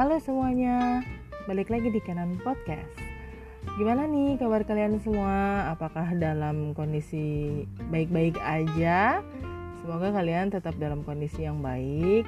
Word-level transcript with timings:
Halo 0.00 0.16
semuanya, 0.16 1.04
balik 1.44 1.68
lagi 1.68 1.92
di 1.92 2.00
Kanan 2.00 2.40
Podcast. 2.40 2.96
Gimana 3.76 4.08
nih 4.08 4.40
kabar 4.40 4.64
kalian 4.64 4.96
semua? 4.96 5.68
Apakah 5.76 6.16
dalam 6.16 6.72
kondisi 6.72 7.68
baik-baik 7.92 8.40
aja? 8.40 9.20
Semoga 9.84 10.08
kalian 10.16 10.56
tetap 10.56 10.72
dalam 10.80 11.04
kondisi 11.04 11.44
yang 11.44 11.60
baik, 11.60 12.24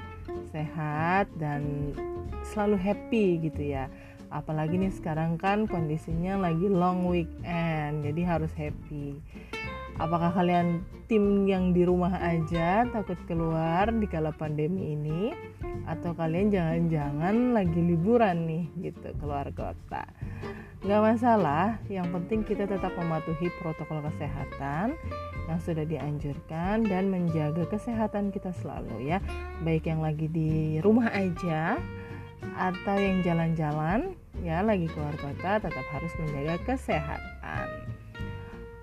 sehat, 0.52 1.32
dan 1.40 1.96
selalu 2.52 2.76
happy 2.76 3.40
gitu 3.40 3.64
ya. 3.64 3.88
Apalagi 4.28 4.76
nih 4.76 4.92
sekarang 4.92 5.40
kan 5.40 5.64
kondisinya 5.64 6.36
lagi 6.44 6.68
long 6.68 7.08
weekend, 7.08 8.04
jadi 8.04 8.36
harus 8.36 8.52
happy. 8.52 9.16
Apakah 10.02 10.34
kalian 10.34 10.82
tim 11.06 11.46
yang 11.46 11.70
di 11.70 11.86
rumah 11.86 12.18
aja 12.18 12.82
takut 12.90 13.18
keluar 13.30 13.86
di 13.94 14.10
kala 14.10 14.34
pandemi 14.34 14.98
ini? 14.98 15.30
atau 15.86 16.14
kalian 16.14 16.52
jangan-jangan 16.52 17.56
lagi 17.56 17.80
liburan 17.80 18.46
nih 18.46 18.64
gitu 18.90 19.10
keluar 19.18 19.50
kota? 19.54 20.06
Nggak 20.82 21.02
masalah 21.14 21.78
yang 21.86 22.10
penting 22.10 22.42
kita 22.42 22.66
tetap 22.66 22.90
mematuhi 22.98 23.50
protokol 23.62 24.02
kesehatan 24.02 24.98
yang 25.46 25.60
sudah 25.62 25.86
dianjurkan 25.86 26.86
dan 26.86 27.10
menjaga 27.10 27.66
kesehatan 27.70 28.34
kita 28.34 28.50
selalu 28.62 29.14
ya. 29.14 29.18
Baik 29.62 29.86
yang 29.86 30.02
lagi 30.02 30.26
di 30.26 30.82
rumah 30.82 31.10
aja 31.14 31.78
atau 32.58 32.96
yang 32.98 33.22
jalan-jalan 33.22 34.18
ya 34.42 34.66
lagi 34.66 34.90
keluar 34.90 35.14
kota 35.14 35.62
tetap 35.62 35.86
harus 35.94 36.12
menjaga 36.18 36.74
kesehatan 36.74 37.66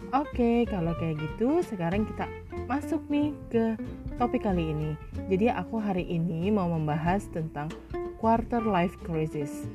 oke 0.10 0.66
kalau 0.66 0.94
kayak 0.98 1.22
gitu 1.22 1.62
sekarang 1.66 2.06
kita 2.06 2.26
masuk 2.66 3.02
nih 3.10 3.34
ke 3.50 3.78
topik 4.18 4.46
kali 4.46 4.74
ini. 4.74 4.92
Jadi 5.30 5.50
aku 5.54 5.78
hari 5.78 6.06
ini 6.06 6.50
mau 6.50 6.70
membahas 6.70 7.26
tentang 7.30 7.70
quarter 8.18 8.62
life 8.66 8.98
crisis. 9.06 9.70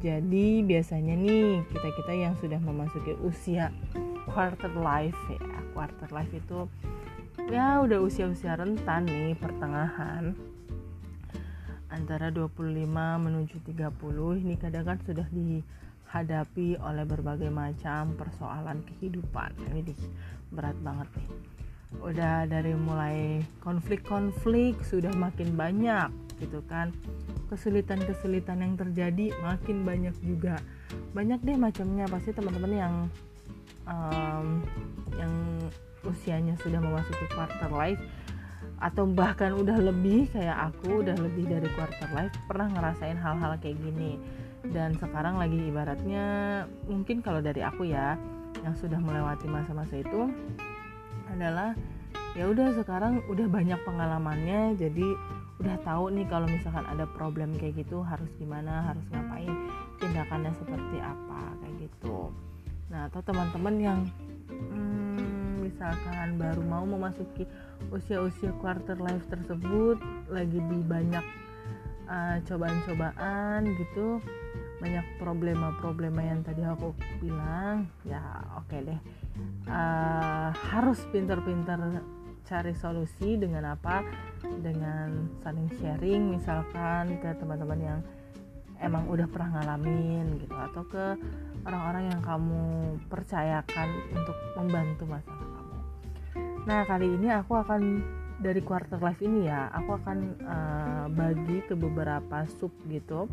Jadi 0.00 0.64
biasanya 0.64 1.12
nih 1.12 1.60
kita-kita 1.68 2.12
yang 2.16 2.34
sudah 2.40 2.56
memasuki 2.56 3.12
usia 3.20 3.68
quarter 4.32 4.72
life 4.72 5.16
ya, 5.28 5.60
quarter 5.76 6.08
life 6.08 6.32
itu 6.32 6.64
ya 7.52 7.82
udah 7.84 8.00
usia-usia 8.00 8.56
rentan 8.56 9.04
nih 9.04 9.36
pertengahan 9.36 10.32
antara 11.90 12.30
25 12.30 12.86
menuju 13.18 13.56
30 13.66 14.42
ini 14.46 14.54
kadang 14.56 14.86
kan 14.86 14.98
sudah 15.02 15.26
dihadapi 16.10 16.74
oleh 16.82 17.06
berbagai 17.06 17.54
macam 17.54 18.18
persoalan 18.18 18.82
kehidupan. 18.82 19.54
Ini 19.70 19.94
berat 20.50 20.74
banget 20.82 21.06
nih. 21.14 21.30
Udah 22.02 22.50
dari 22.50 22.74
mulai 22.74 23.38
konflik-konflik 23.62 24.82
sudah 24.82 25.14
makin 25.14 25.54
banyak 25.54 26.10
gitu 26.42 26.66
kan. 26.66 26.90
Kesulitan-kesulitan 27.46 28.58
yang 28.58 28.74
terjadi 28.74 29.30
makin 29.38 29.86
banyak 29.86 30.14
juga. 30.26 30.58
Banyak 31.14 31.46
deh 31.46 31.54
macamnya 31.54 32.10
pasti 32.10 32.34
teman-teman 32.34 32.74
yang 32.74 32.94
um, 33.86 34.66
yang 35.14 35.34
usianya 36.02 36.58
sudah 36.58 36.82
memasuki 36.82 37.26
quarter 37.30 37.70
life 37.70 38.02
atau 38.82 39.06
bahkan 39.06 39.54
udah 39.54 39.78
lebih 39.78 40.26
kayak 40.32 40.72
aku 40.72 41.04
udah 41.04 41.12
lebih 41.12 41.44
dari 41.46 41.68
quarter 41.76 42.08
life 42.16 42.32
pernah 42.48 42.72
ngerasain 42.72 43.20
hal-hal 43.20 43.52
kayak 43.60 43.76
gini 43.76 44.16
dan 44.68 44.92
sekarang 45.00 45.40
lagi 45.40 45.56
ibaratnya 45.72 46.24
mungkin 46.84 47.24
kalau 47.24 47.40
dari 47.40 47.64
aku 47.64 47.88
ya 47.88 48.20
yang 48.60 48.76
sudah 48.76 49.00
melewati 49.00 49.48
masa-masa 49.48 50.04
itu 50.04 50.28
adalah 51.32 51.72
ya 52.36 52.44
udah 52.46 52.76
sekarang 52.76 53.24
udah 53.26 53.46
banyak 53.48 53.80
pengalamannya 53.82 54.76
jadi 54.76 55.08
udah 55.60 55.76
tahu 55.84 56.12
nih 56.16 56.24
kalau 56.28 56.48
misalkan 56.48 56.84
ada 56.88 57.04
problem 57.04 57.52
kayak 57.60 57.84
gitu 57.84 58.00
harus 58.00 58.28
gimana 58.40 58.92
harus 58.92 59.04
ngapain 59.12 59.52
tindakannya 60.00 60.52
seperti 60.56 60.96
apa 61.04 61.40
kayak 61.60 61.74
gitu. 61.84 62.32
Nah 62.88 63.12
atau 63.12 63.20
teman-teman 63.20 63.76
yang 63.76 64.00
hmm, 64.48 65.68
misalkan 65.68 66.40
baru 66.40 66.64
mau 66.64 66.88
memasuki 66.88 67.44
usia-usia 67.92 68.56
quarter 68.64 68.96
life 68.96 69.24
tersebut 69.28 70.00
lagi 70.32 70.56
di 70.56 70.78
banyak 70.80 71.24
uh, 72.08 72.40
cobaan-cobaan 72.48 73.68
gitu 73.76 74.24
banyak 74.80 75.06
problema-problema 75.20 76.24
yang 76.24 76.40
tadi 76.40 76.64
aku 76.64 76.96
bilang 77.20 77.86
ya 78.02 78.20
oke 78.56 78.66
okay 78.66 78.80
deh. 78.88 79.00
Uh, 79.68 80.50
harus 80.72 81.04
pintar-pintar 81.12 81.78
cari 82.48 82.72
solusi 82.74 83.36
dengan 83.36 83.76
apa? 83.76 84.02
Dengan 84.42 85.28
saling 85.44 85.68
sharing 85.78 86.34
misalkan 86.34 87.20
ke 87.20 87.30
teman-teman 87.36 87.80
yang 87.80 88.00
emang 88.80 89.04
udah 89.06 89.28
pernah 89.28 89.60
ngalamin 89.60 90.40
gitu 90.40 90.56
atau 90.56 90.82
ke 90.88 91.04
orang-orang 91.68 92.04
yang 92.08 92.20
kamu 92.24 92.64
percayakan 93.12 93.88
untuk 94.16 94.36
membantu 94.56 95.04
masalah 95.04 95.48
kamu. 95.52 95.78
Nah 96.64 96.80
kali 96.88 97.06
ini 97.20 97.28
aku 97.28 97.52
akan 97.60 97.82
dari 98.40 98.64
quarter 98.64 98.96
life 98.96 99.20
ini 99.20 99.52
ya 99.52 99.68
aku 99.68 100.00
akan 100.00 100.18
uh, 100.40 101.06
bagi 101.12 101.60
ke 101.68 101.76
beberapa 101.76 102.48
sub 102.48 102.72
gitu 102.88 103.28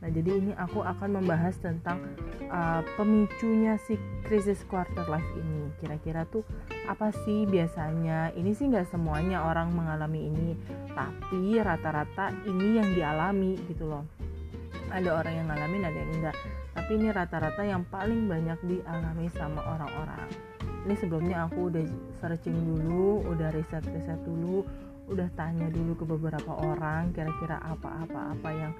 Nah, 0.00 0.08
jadi 0.08 0.30
ini 0.32 0.52
aku 0.56 0.80
akan 0.80 1.20
membahas 1.20 1.60
tentang 1.60 2.00
uh, 2.48 2.80
pemicunya 2.96 3.76
si 3.84 4.00
krisis 4.24 4.64
quarter 4.64 5.04
life 5.04 5.28
ini. 5.36 5.68
Kira-kira 5.76 6.24
tuh 6.24 6.40
apa 6.88 7.12
sih 7.24 7.44
biasanya? 7.44 8.32
Ini 8.32 8.50
sih 8.56 8.72
nggak 8.72 8.88
semuanya 8.88 9.44
orang 9.44 9.76
mengalami 9.76 10.32
ini, 10.32 10.56
tapi 10.96 11.60
rata-rata 11.60 12.32
ini 12.48 12.80
yang 12.80 12.88
dialami 12.96 13.60
gitu 13.68 13.92
loh. 13.92 14.04
Ada 14.88 15.20
orang 15.20 15.34
yang 15.36 15.46
ngalamin, 15.52 15.82
ada 15.84 15.98
yang 16.00 16.12
enggak. 16.16 16.36
Tapi 16.72 16.90
ini 16.96 17.08
rata-rata 17.12 17.62
yang 17.62 17.84
paling 17.86 18.24
banyak 18.24 18.58
dialami 18.64 19.28
sama 19.36 19.60
orang-orang. 19.68 20.26
Ini 20.88 20.94
sebelumnya 20.96 21.44
aku 21.44 21.68
udah 21.68 21.84
searching 22.24 22.56
dulu, 22.56 23.20
udah 23.28 23.52
riset-riset 23.52 24.16
dulu, 24.24 24.64
udah 25.12 25.28
tanya 25.36 25.68
dulu 25.68 25.92
ke 25.98 26.04
beberapa 26.06 26.56
orang 26.56 27.10
kira-kira 27.10 27.58
apa-apa-apa 27.60 28.50
yang 28.54 28.72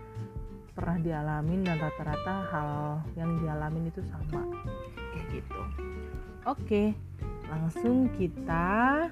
pernah 0.73 0.99
dialamin 0.99 1.67
dan 1.67 1.77
rata-rata 1.79 2.35
hal 2.51 2.71
yang 3.15 3.39
dialamin 3.43 3.91
itu 3.91 4.01
sama. 4.07 4.43
Kayak 5.15 5.27
gitu. 5.41 5.63
Oke 6.49 6.85
langsung 7.51 8.07
kita 8.15 9.11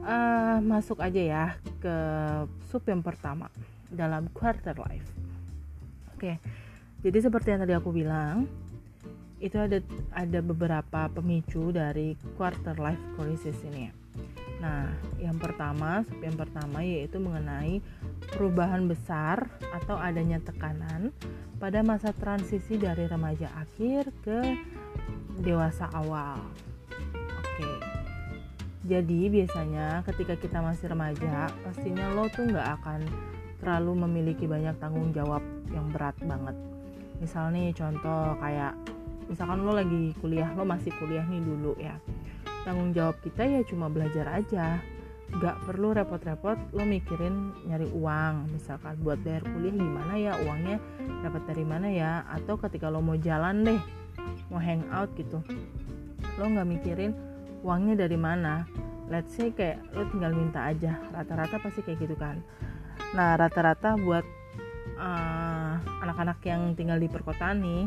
uh, 0.00 0.58
masuk 0.64 0.96
aja 1.04 1.20
ya 1.20 1.46
ke 1.76 1.96
sub 2.72 2.80
yang 2.88 3.04
pertama 3.04 3.52
dalam 3.92 4.32
quarter 4.32 4.74
life. 4.80 5.12
Oke 6.16 6.40
jadi 7.04 7.18
seperti 7.20 7.52
yang 7.52 7.60
tadi 7.68 7.76
aku 7.76 7.92
bilang 7.92 8.48
itu 9.44 9.60
ada 9.60 9.76
ada 10.16 10.40
beberapa 10.40 11.12
pemicu 11.12 11.68
dari 11.68 12.16
quarter 12.40 12.80
life 12.80 13.04
crisis 13.20 13.60
ini 13.68 14.03
Nah, 14.64 14.88
yang 15.20 15.36
pertama, 15.36 16.00
sub 16.08 16.24
yang 16.24 16.40
pertama 16.40 16.80
yaitu 16.80 17.20
mengenai 17.20 17.84
perubahan 18.32 18.88
besar 18.88 19.44
atau 19.76 20.00
adanya 20.00 20.40
tekanan 20.40 21.12
pada 21.60 21.84
masa 21.84 22.16
transisi 22.16 22.80
dari 22.80 23.04
remaja 23.04 23.52
akhir 23.60 24.08
ke 24.24 24.40
dewasa 25.44 25.92
awal. 25.92 26.40
Oke. 27.12 27.72
Jadi 28.88 29.28
biasanya 29.28 30.00
ketika 30.08 30.40
kita 30.40 30.64
masih 30.64 30.88
remaja, 30.96 31.52
pastinya 31.60 32.08
lo 32.16 32.32
tuh 32.32 32.48
nggak 32.48 32.68
akan 32.80 33.00
terlalu 33.60 33.92
memiliki 34.08 34.48
banyak 34.48 34.80
tanggung 34.80 35.12
jawab 35.12 35.44
yang 35.76 35.92
berat 35.92 36.16
banget. 36.24 36.56
Misal 37.20 37.52
nih 37.52 37.76
contoh 37.76 38.32
kayak 38.40 38.72
misalkan 39.28 39.60
lo 39.60 39.76
lagi 39.76 40.16
kuliah, 40.24 40.48
lo 40.56 40.64
masih 40.64 40.92
kuliah 40.96 41.24
nih 41.28 41.44
dulu 41.44 41.76
ya 41.76 42.00
tanggung 42.64 42.90
jawab 42.96 43.20
kita 43.20 43.44
ya 43.44 43.60
cuma 43.68 43.92
belajar 43.92 44.26
aja. 44.28 44.80
Gak 45.34 45.56
perlu 45.66 45.96
repot-repot 45.96 46.56
lo 46.76 46.84
mikirin 46.84 47.52
nyari 47.68 47.88
uang. 47.92 48.50
Misalkan 48.52 49.00
buat 49.00 49.20
bayar 49.24 49.44
kuliah 49.44 49.74
gimana 49.74 50.14
ya 50.16 50.32
uangnya? 50.44 50.78
Dapat 51.24 51.42
dari 51.48 51.64
mana 51.64 51.88
ya? 51.88 52.12
Atau 52.28 52.56
ketika 52.60 52.88
lo 52.88 53.04
mau 53.04 53.16
jalan 53.16 53.64
deh 53.64 53.80
mau 54.48 54.62
hangout 54.62 55.10
gitu 55.18 55.42
lo 56.40 56.44
nggak 56.50 56.66
mikirin 56.66 57.12
uangnya 57.62 58.06
dari 58.06 58.18
mana. 58.18 58.66
Let's 59.06 59.36
say 59.36 59.52
kayak 59.52 59.84
lo 59.94 60.08
tinggal 60.10 60.32
minta 60.32 60.72
aja. 60.72 60.96
Rata-rata 61.12 61.60
pasti 61.60 61.84
kayak 61.84 61.98
gitu 62.02 62.16
kan. 62.16 62.40
Nah 63.14 63.38
rata-rata 63.38 63.94
buat 64.00 64.24
uh, 64.98 65.74
anak-anak 66.02 66.38
uh, 66.42 66.46
yang 66.48 66.62
tinggal 66.74 66.98
di 66.98 67.06
perkotaan 67.06 67.62
nih 67.62 67.84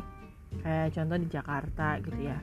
kayak 0.63 0.95
contoh 0.95 1.17
di 1.19 1.27
Jakarta 1.27 1.99
gitu 1.99 2.21
ya 2.23 2.39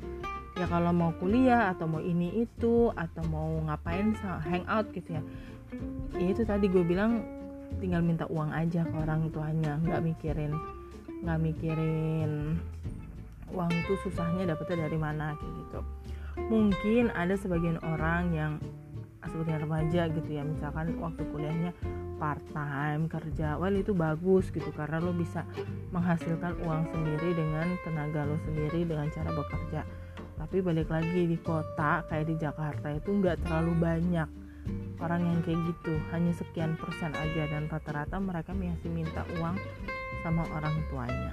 ya 0.55 0.67
kalau 0.71 0.95
mau 0.95 1.11
kuliah 1.19 1.75
atau 1.75 1.91
mau 1.91 1.99
ini 1.99 2.47
itu 2.47 2.95
atau 2.95 3.23
mau 3.27 3.51
ngapain 3.67 4.15
hangout 4.23 4.87
gitu 4.95 5.19
ya. 5.19 5.23
Ya 6.15 6.27
itu 6.31 6.47
tadi 6.47 6.71
gue 6.71 6.87
bilang 6.87 7.27
tinggal 7.83 8.07
minta 8.07 8.25
uang 8.31 8.55
aja 8.55 8.87
ke 8.87 8.95
orang 8.95 9.35
tuanya 9.35 9.83
nggak 9.83 10.03
mikirin 10.07 10.55
nggak 11.27 11.41
mikirin 11.43 12.63
uang 13.51 13.73
tuh 13.91 13.99
susahnya 14.07 14.55
dapetnya 14.55 14.87
dari 14.87 14.99
mana 14.99 15.35
kayak 15.35 15.55
gitu. 15.67 15.81
Mungkin 16.51 17.11
ada 17.15 17.35
sebagian 17.35 17.79
orang 17.83 18.35
yang 18.35 18.53
sebagian 19.25 19.65
remaja 19.65 20.07
gitu 20.13 20.31
ya 20.37 20.45
misalkan 20.45 20.95
waktu 21.01 21.25
kuliahnya 21.33 21.73
part 22.21 22.43
time 22.53 23.09
kerja 23.09 23.57
well 23.57 23.73
itu 23.73 23.97
bagus 23.97 24.53
gitu 24.53 24.69
karena 24.77 25.01
lo 25.01 25.17
bisa 25.17 25.43
menghasilkan 25.91 26.61
uang 26.63 26.93
sendiri 26.93 27.33
dengan 27.33 27.75
tenaga 27.83 28.29
lo 28.29 28.37
sendiri 28.45 28.85
dengan 28.85 29.09
cara 29.11 29.33
bekerja 29.33 29.83
tapi 30.45 30.61
balik 30.61 30.93
lagi 30.93 31.25
di 31.25 31.41
kota 31.41 32.05
kayak 32.05 32.29
di 32.29 32.37
Jakarta 32.37 32.93
itu 32.93 33.17
nggak 33.17 33.49
terlalu 33.49 33.73
banyak 33.81 34.29
orang 35.01 35.25
yang 35.25 35.41
kayak 35.41 35.57
gitu. 35.73 35.97
Hanya 36.13 36.37
sekian 36.37 36.77
persen 36.77 37.17
aja 37.17 37.49
dan 37.49 37.65
rata-rata 37.73 38.21
mereka 38.21 38.53
masih 38.53 38.93
minta 38.93 39.25
uang 39.41 39.57
sama 40.21 40.45
orang 40.53 40.77
tuanya. 40.93 41.33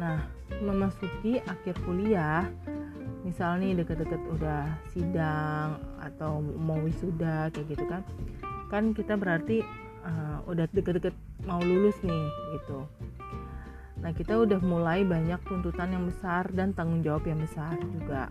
Nah 0.00 0.24
memasuki 0.64 1.36
akhir 1.44 1.76
kuliah 1.84 2.48
misal 3.28 3.60
nih 3.60 3.76
deket-deket 3.76 4.24
udah 4.32 4.64
sidang 4.96 5.84
atau 6.00 6.40
mau 6.40 6.80
wisuda 6.80 7.52
kayak 7.52 7.76
gitu 7.76 7.84
kan. 7.92 8.08
Kan 8.72 8.96
kita 8.96 9.20
berarti 9.20 9.60
uh, 10.00 10.40
udah 10.48 10.64
deket-deket 10.72 11.12
mau 11.44 11.60
lulus 11.60 12.00
nih 12.00 12.24
gitu 12.56 12.88
nah 13.98 14.14
kita 14.14 14.38
udah 14.38 14.62
mulai 14.62 15.02
banyak 15.02 15.42
tuntutan 15.42 15.90
yang 15.90 16.06
besar 16.06 16.46
dan 16.54 16.70
tanggung 16.70 17.02
jawab 17.02 17.26
yang 17.26 17.42
besar 17.42 17.74
juga. 17.82 18.30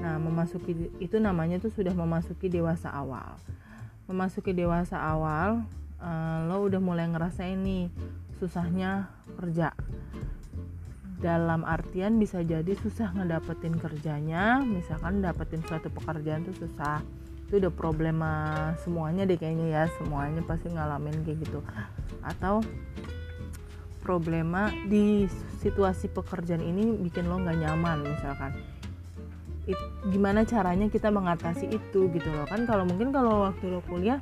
Nah 0.00 0.16
memasuki 0.16 0.92
itu 1.00 1.16
namanya 1.20 1.60
tuh 1.60 1.72
sudah 1.72 1.92
memasuki 1.92 2.48
dewasa 2.48 2.88
awal. 2.92 3.36
Memasuki 4.08 4.56
dewasa 4.56 4.96
awal 4.96 5.64
uh, 6.00 6.38
lo 6.48 6.66
udah 6.66 6.80
mulai 6.80 7.06
ngerasain 7.08 7.60
nih 7.60 7.92
susahnya 8.40 9.12
kerja. 9.36 9.76
Dalam 11.20 11.68
artian 11.68 12.16
bisa 12.16 12.40
jadi 12.40 12.72
susah 12.80 13.12
ngedapetin 13.12 13.76
kerjanya 13.76 14.64
misalkan 14.64 15.20
dapetin 15.20 15.60
suatu 15.68 15.92
pekerjaan 15.92 16.48
tuh 16.48 16.56
susah. 16.64 17.04
Itu 17.44 17.60
udah 17.60 17.72
problema 17.72 18.32
semuanya 18.80 19.28
deh 19.28 19.36
kayaknya 19.36 19.68
ya 19.68 19.82
semuanya 20.00 20.40
pasti 20.48 20.72
ngalamin 20.72 21.20
kayak 21.28 21.44
gitu. 21.44 21.60
Atau 22.24 22.64
problema 24.00 24.72
di 24.88 25.28
situasi 25.60 26.08
pekerjaan 26.08 26.64
ini 26.64 26.96
bikin 27.04 27.28
lo 27.28 27.36
nggak 27.38 27.60
nyaman 27.60 28.02
misalkan. 28.02 28.52
It, 29.68 29.76
gimana 30.08 30.42
caranya 30.48 30.88
kita 30.88 31.12
mengatasi 31.12 31.68
itu 31.68 32.08
gitu 32.10 32.28
loh. 32.32 32.48
Kan 32.48 32.64
kalau 32.64 32.88
mungkin 32.88 33.12
kalau 33.12 33.44
waktu 33.46 33.68
lo 33.68 33.84
kuliah 33.84 34.18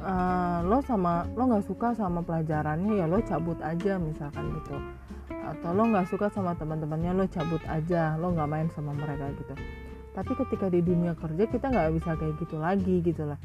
uh, 0.00 0.62
lo 0.64 0.80
sama 0.86 1.26
lo 1.34 1.50
nggak 1.50 1.66
suka 1.66 1.92
sama 1.98 2.22
pelajarannya 2.22 3.02
ya 3.02 3.10
lo 3.10 3.18
cabut 3.26 3.58
aja 3.60 3.98
misalkan 3.98 4.54
gitu. 4.62 4.78
Atau 5.34 5.74
lo 5.74 5.82
nggak 5.90 6.06
suka 6.06 6.30
sama 6.30 6.54
teman-temannya 6.54 7.10
lo 7.12 7.24
cabut 7.26 7.60
aja 7.66 8.14
lo 8.16 8.30
nggak 8.32 8.48
main 8.48 8.68
sama 8.72 8.94
mereka 8.94 9.34
gitu. 9.34 9.54
Tapi 10.14 10.32
ketika 10.46 10.66
di 10.70 10.80
dunia 10.82 11.12
kerja 11.18 11.44
kita 11.50 11.66
nggak 11.70 11.90
bisa 11.98 12.10
kayak 12.14 12.34
gitu 12.38 12.56
lagi 12.62 12.96
gitu 13.02 13.26
lah. 13.26 13.38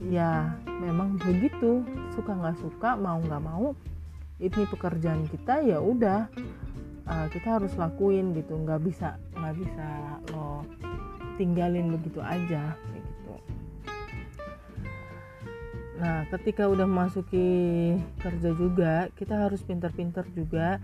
Ya 0.00 0.56
memang 0.80 1.20
begitu. 1.20 1.84
Suka 2.16 2.32
nggak 2.32 2.58
suka 2.64 2.96
mau 2.96 3.20
nggak 3.20 3.44
mau 3.44 3.76
ini 4.42 4.62
pekerjaan 4.66 5.30
kita 5.30 5.62
ya 5.62 5.78
udah 5.78 6.26
uh, 7.06 7.26
kita 7.30 7.60
harus 7.60 7.72
lakuin 7.78 8.34
gitu. 8.34 8.58
Nggak 8.58 8.80
bisa 8.82 9.18
nggak 9.38 9.54
bisa 9.60 9.88
lo 10.34 10.66
tinggalin 11.38 11.94
begitu 11.94 12.22
aja 12.22 12.74
kayak 12.74 13.02
gitu. 13.02 13.34
Nah 16.02 16.26
ketika 16.34 16.66
udah 16.66 16.86
masuki 16.86 17.48
kerja 18.18 18.50
juga 18.54 18.94
kita 19.14 19.46
harus 19.46 19.62
pinter-pinter 19.62 20.26
juga 20.34 20.82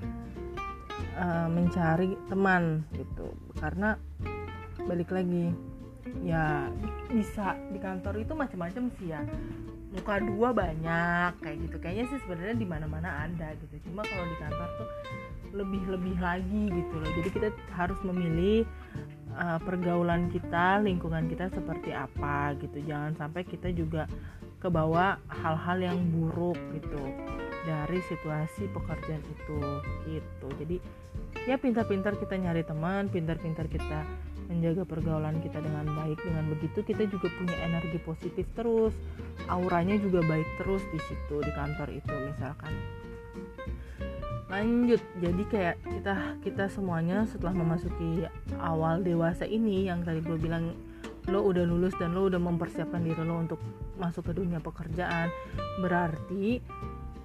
uh, 1.18 1.48
mencari 1.50 2.14
teman 2.30 2.86
gitu. 2.94 3.34
Karena 3.58 3.98
balik 4.86 5.10
lagi 5.12 5.50
ya 6.24 6.66
bisa 7.12 7.54
di 7.70 7.78
kantor 7.78 8.18
itu 8.18 8.32
macam-macam 8.34 8.90
sih 8.98 9.12
ya 9.12 9.22
muka 9.90 10.22
dua 10.22 10.54
banyak 10.54 11.32
kayak 11.42 11.56
gitu. 11.66 11.76
Kayaknya 11.82 12.04
sih 12.14 12.18
sebenarnya 12.22 12.56
di 12.56 12.66
mana-mana 12.66 13.26
ada 13.26 13.54
gitu. 13.58 13.90
Cuma 13.90 14.06
kalau 14.06 14.24
di 14.26 14.36
kantor 14.38 14.68
tuh 14.78 14.88
lebih-lebih 15.50 16.16
lagi 16.22 16.62
gitu 16.70 16.94
loh. 16.94 17.10
Jadi 17.18 17.28
kita 17.34 17.48
harus 17.74 17.98
memilih 18.06 18.62
uh, 19.34 19.58
pergaulan 19.58 20.30
kita 20.30 20.78
lingkungan 20.82 21.26
kita 21.26 21.50
seperti 21.50 21.90
apa 21.90 22.54
gitu. 22.62 22.78
Jangan 22.86 23.18
sampai 23.18 23.42
kita 23.42 23.74
juga 23.74 24.06
kebawa 24.62 25.18
hal-hal 25.26 25.78
yang 25.80 25.98
buruk 26.12 26.58
gitu 26.76 27.02
dari 27.64 27.98
situasi 28.06 28.70
pekerjaan 28.70 29.24
itu 29.24 29.60
gitu. 30.06 30.46
Jadi 30.60 30.76
ya 31.48 31.56
pintar-pintar 31.56 32.20
kita 32.20 32.36
nyari 32.36 32.62
teman 32.64 33.08
pintar-pintar 33.08 33.66
kita 33.66 34.04
menjaga 34.50 34.82
pergaulan 34.82 35.38
kita 35.38 35.62
dengan 35.62 35.86
baik. 35.94 36.18
Dengan 36.20 36.44
begitu 36.50 36.82
kita 36.82 37.06
juga 37.06 37.30
punya 37.38 37.56
energi 37.62 37.98
positif 38.02 38.44
terus. 38.58 38.92
Auranya 39.46 39.96
juga 40.02 40.26
baik 40.26 40.48
terus 40.58 40.82
di 40.90 40.98
situ 41.06 41.38
di 41.38 41.52
kantor 41.54 41.88
itu 41.94 42.14
misalkan. 42.34 42.74
Lanjut 44.50 44.98
jadi 45.22 45.42
kayak 45.46 45.76
kita 45.86 46.14
kita 46.42 46.64
semuanya 46.66 47.22
setelah 47.30 47.54
memasuki 47.54 48.26
awal 48.58 48.98
dewasa 48.98 49.46
ini 49.46 49.86
yang 49.86 50.02
tadi 50.02 50.18
gue 50.26 50.34
bilang 50.34 50.74
lo 51.30 51.46
udah 51.46 51.62
lulus 51.62 51.94
dan 51.94 52.18
lo 52.18 52.26
udah 52.26 52.42
mempersiapkan 52.42 52.98
diri 53.06 53.22
lo 53.22 53.38
untuk 53.38 53.62
masuk 53.94 54.26
ke 54.26 54.42
dunia 54.42 54.58
pekerjaan 54.58 55.30
berarti 55.78 56.58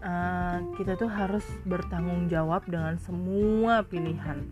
uh, 0.05 0.61
kita 0.77 0.93
tuh 0.93 1.09
harus 1.09 1.43
bertanggung 1.65 2.29
jawab 2.29 2.61
dengan 2.69 3.01
semua 3.01 3.81
pilihan. 3.81 4.45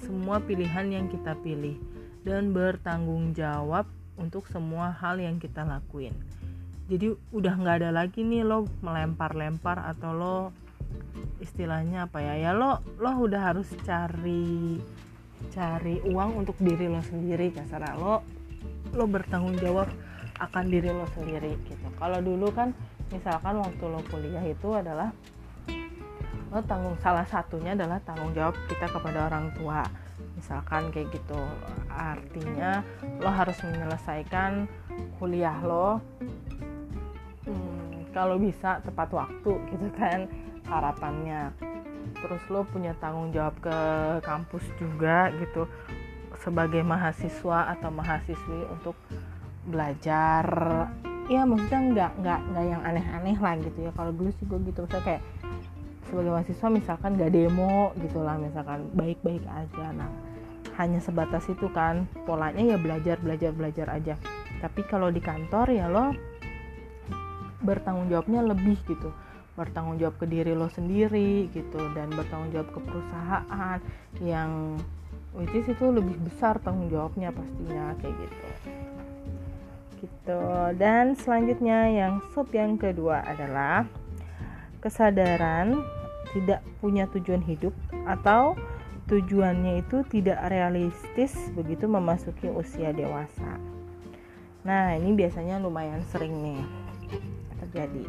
Semua 0.00 0.40
pilihan 0.40 0.88
yang 0.88 1.06
kita 1.12 1.36
pilih 1.44 1.76
dan 2.24 2.56
bertanggung 2.56 3.36
jawab 3.36 3.84
untuk 4.16 4.48
semua 4.48 4.90
hal 4.96 5.20
yang 5.20 5.36
kita 5.36 5.62
lakuin. 5.62 6.16
Jadi 6.88 7.16
udah 7.32 7.54
nggak 7.56 7.76
ada 7.84 7.90
lagi 7.92 8.20
nih 8.24 8.44
lo 8.44 8.68
melempar-lempar 8.84 9.80
atau 9.94 10.12
lo 10.12 10.38
istilahnya 11.40 12.08
apa 12.08 12.20
ya? 12.20 12.34
Ya 12.36 12.52
lo 12.52 12.80
lo 13.00 13.10
udah 13.24 13.52
harus 13.52 13.68
cari 13.84 14.80
cari 15.52 16.00
uang 16.08 16.44
untuk 16.44 16.56
diri 16.60 16.88
lo 16.88 17.04
sendiri 17.04 17.52
kasar 17.52 17.96
lo 18.00 18.24
lo 18.96 19.04
bertanggung 19.04 19.56
jawab 19.60 19.88
akan 20.40 20.64
diri 20.68 20.92
lo 20.92 21.08
sendiri 21.12 21.56
gitu. 21.68 21.88
Kalau 21.96 22.20
dulu 22.20 22.52
kan 22.52 22.72
misalkan 23.12 23.60
waktu 23.60 23.84
lo 23.84 24.00
kuliah 24.08 24.44
itu 24.44 24.72
adalah 24.76 25.12
lo 26.52 26.60
tanggung 26.68 26.96
salah 27.00 27.24
satunya 27.26 27.72
adalah 27.72 27.98
tanggung 28.04 28.32
jawab 28.36 28.54
kita 28.68 28.86
kepada 28.92 29.26
orang 29.28 29.50
tua 29.56 30.03
misalkan 30.44 30.92
kayak 30.92 31.08
gitu. 31.16 31.40
Artinya 31.88 32.84
lo 33.24 33.32
harus 33.32 33.56
menyelesaikan 33.64 34.68
kuliah 35.16 35.56
lo 35.64 36.04
hmm, 37.48 38.12
kalau 38.12 38.36
bisa 38.36 38.84
tepat 38.84 39.08
waktu 39.16 39.52
gitu 39.72 39.88
kan 39.96 40.28
harapannya. 40.68 41.48
Terus 42.20 42.44
lo 42.52 42.68
punya 42.68 42.92
tanggung 43.00 43.32
jawab 43.32 43.56
ke 43.64 43.78
kampus 44.20 44.68
juga 44.76 45.32
gitu 45.40 45.64
sebagai 46.44 46.84
mahasiswa 46.84 47.72
atau 47.72 47.88
mahasiswi 47.88 48.68
untuk 48.68 49.00
belajar. 49.64 50.44
Ya 51.32 51.48
maksudnya 51.48 51.80
nggak 51.88 52.12
nggak 52.20 52.40
nggak 52.52 52.64
yang 52.68 52.82
aneh-aneh 52.84 53.36
lah 53.40 53.56
gitu 53.64 53.88
ya. 53.88 53.90
Kalau 53.96 54.12
dulu 54.12 54.28
sih 54.36 54.44
gue 54.44 54.60
gitu 54.68 54.84
misalnya 54.84 55.08
kayak 55.08 55.22
sebagai 56.04 56.30
mahasiswa 56.36 56.68
misalkan 56.68 57.16
nggak 57.16 57.32
demo 57.32 57.96
gitulah 57.96 58.36
misalkan 58.36 58.92
baik-baik 58.92 59.40
aja. 59.48 59.88
Nah 59.96 60.23
hanya 60.78 61.00
sebatas 61.02 61.46
itu 61.50 61.70
kan. 61.70 62.06
Polanya 62.26 62.74
ya 62.74 62.78
belajar 62.78 63.18
belajar 63.20 63.50
belajar 63.54 63.86
aja. 63.90 64.14
Tapi 64.60 64.80
kalau 64.86 65.10
di 65.10 65.20
kantor 65.20 65.70
ya 65.70 65.86
lo 65.90 66.14
bertanggung 67.64 68.10
jawabnya 68.12 68.44
lebih 68.44 68.78
gitu. 68.84 69.10
Bertanggung 69.54 69.96
jawab 70.02 70.18
ke 70.18 70.26
diri 70.26 70.52
lo 70.52 70.66
sendiri 70.68 71.48
gitu 71.54 71.80
dan 71.94 72.10
bertanggung 72.12 72.50
jawab 72.50 72.68
ke 72.74 72.80
perusahaan 72.82 73.78
yang 74.22 74.78
which 75.34 75.54
is 75.54 75.66
itu 75.66 75.90
lebih 75.90 76.14
besar 76.22 76.58
tanggung 76.62 76.90
jawabnya 76.90 77.34
pastinya 77.34 77.94
kayak 77.98 78.14
gitu. 78.18 78.48
Gitu. 80.04 80.42
Dan 80.78 81.16
selanjutnya 81.16 81.88
yang 81.90 82.12
sub 82.34 82.50
yang 82.52 82.76
kedua 82.76 83.24
adalah 83.24 83.88
kesadaran 84.84 85.80
tidak 86.36 86.60
punya 86.82 87.08
tujuan 87.14 87.40
hidup 87.40 87.72
atau 88.04 88.58
tujuannya 89.04 89.84
itu 89.84 90.00
tidak 90.08 90.40
realistis 90.48 91.36
begitu 91.52 91.84
memasuki 91.84 92.48
usia 92.48 92.90
dewasa. 92.96 93.60
Nah, 94.64 94.96
ini 94.96 95.12
biasanya 95.12 95.60
lumayan 95.60 96.00
sering 96.08 96.32
nih 96.40 96.62
terjadi. 97.60 98.04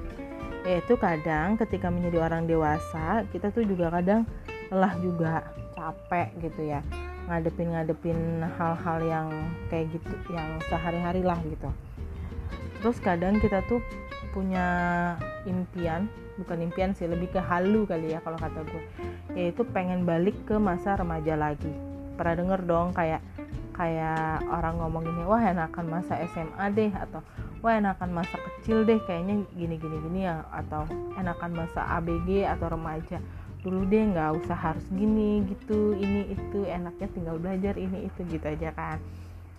Yaitu 0.63 0.95
kadang 0.95 1.59
ketika 1.59 1.91
menjadi 1.91 2.23
orang 2.23 2.47
dewasa, 2.47 3.27
kita 3.35 3.51
tuh 3.51 3.67
juga 3.67 3.91
kadang 3.91 4.23
lelah 4.71 4.95
juga, 5.03 5.33
capek 5.75 6.31
gitu 6.41 6.71
ya. 6.71 6.79
Ngadepin-ngadepin 7.27 8.47
hal-hal 8.55 8.97
yang 9.03 9.27
kayak 9.67 9.91
gitu, 9.91 10.15
yang 10.31 10.57
sehari-hari 10.71 11.21
lah 11.21 11.37
gitu. 11.43 11.69
Terus 12.79 12.97
kadang 13.03 13.37
kita 13.43 13.59
tuh 13.67 13.83
punya 14.31 14.67
impian 15.43 16.07
bukan 16.39 16.67
impian 16.67 16.91
sih 16.95 17.07
lebih 17.07 17.31
ke 17.31 17.39
halu 17.39 17.87
kali 17.87 18.15
ya 18.15 18.19
kalau 18.23 18.39
kata 18.39 18.63
gue. 18.67 18.83
Yaitu 19.35 19.63
pengen 19.71 20.03
balik 20.03 20.35
ke 20.47 20.55
masa 20.55 20.95
remaja 20.99 21.35
lagi. 21.35 21.71
Pernah 22.15 22.35
denger 22.39 22.59
dong 22.63 22.87
kayak 22.95 23.21
kayak 23.75 24.39
orang 24.47 24.79
ngomong 24.79 25.03
gini 25.03 25.23
wah 25.27 25.43
enakan 25.43 25.85
masa 25.91 26.15
SMA 26.31 26.65
deh 26.71 26.91
atau 26.95 27.19
wah 27.59 27.75
enakan 27.75 28.23
masa 28.23 28.39
kecil 28.39 28.87
deh 28.87 29.03
kayaknya 29.03 29.43
gini 29.51 29.75
gini 29.75 29.97
gini 29.99 30.19
ya 30.23 30.47
atau 30.47 30.87
enakan 31.19 31.51
masa 31.51 31.83
ABG 31.99 32.47
atau 32.47 32.71
remaja 32.71 33.19
dulu 33.65 33.83
deh 33.89 34.15
nggak 34.15 34.31
usah 34.45 34.55
harus 34.55 34.85
gini 34.93 35.43
gitu 35.49 35.97
ini 35.97 36.31
itu 36.31 36.63
enaknya 36.69 37.09
tinggal 37.11 37.35
belajar 37.35 37.75
ini 37.75 38.07
itu 38.07 38.21
gitu 38.29 38.45
aja 38.45 38.71
kan. 38.71 39.01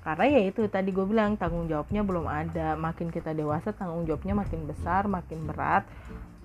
Karena 0.06 0.38
ya 0.38 0.40
itu 0.46 0.62
tadi 0.70 0.94
gue 0.94 1.02
bilang 1.02 1.34
tanggung 1.34 1.66
jawabnya 1.66 2.06
belum 2.06 2.30
ada. 2.30 2.78
Makin 2.78 3.10
kita 3.10 3.34
dewasa 3.34 3.74
tanggung 3.74 4.06
jawabnya 4.06 4.38
makin 4.38 4.62
besar 4.62 5.10
makin 5.10 5.42
berat 5.50 5.82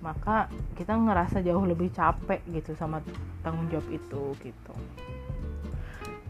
maka 0.02 0.50
kita 0.74 0.98
ngerasa 0.98 1.40
jauh 1.46 1.62
lebih 1.62 1.94
capek 1.94 2.42
gitu 2.50 2.74
sama 2.74 2.98
tanggung 3.46 3.70
jawab 3.70 3.86
itu 3.88 4.34
gitu. 4.42 4.74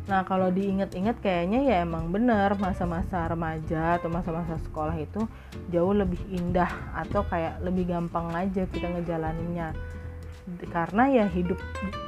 Nah 0.03 0.27
kalau 0.27 0.53
diingat-ingat 0.53 1.23
kayaknya 1.25 1.61
ya 1.63 1.77
emang 1.87 2.13
bener 2.13 2.53
masa-masa 2.61 3.25
remaja 3.31 3.97
atau 3.97 4.13
masa-masa 4.13 4.61
sekolah 4.69 4.99
itu 4.99 5.25
jauh 5.73 5.95
lebih 5.97 6.21
indah 6.29 6.69
atau 6.93 7.25
kayak 7.25 7.63
lebih 7.65 7.89
gampang 7.89 8.29
aja 8.35 8.69
kita 8.69 8.93
ngejalaninnya. 8.93 9.73
Karena 10.69 11.07
ya 11.07 11.25
hidup 11.31 11.57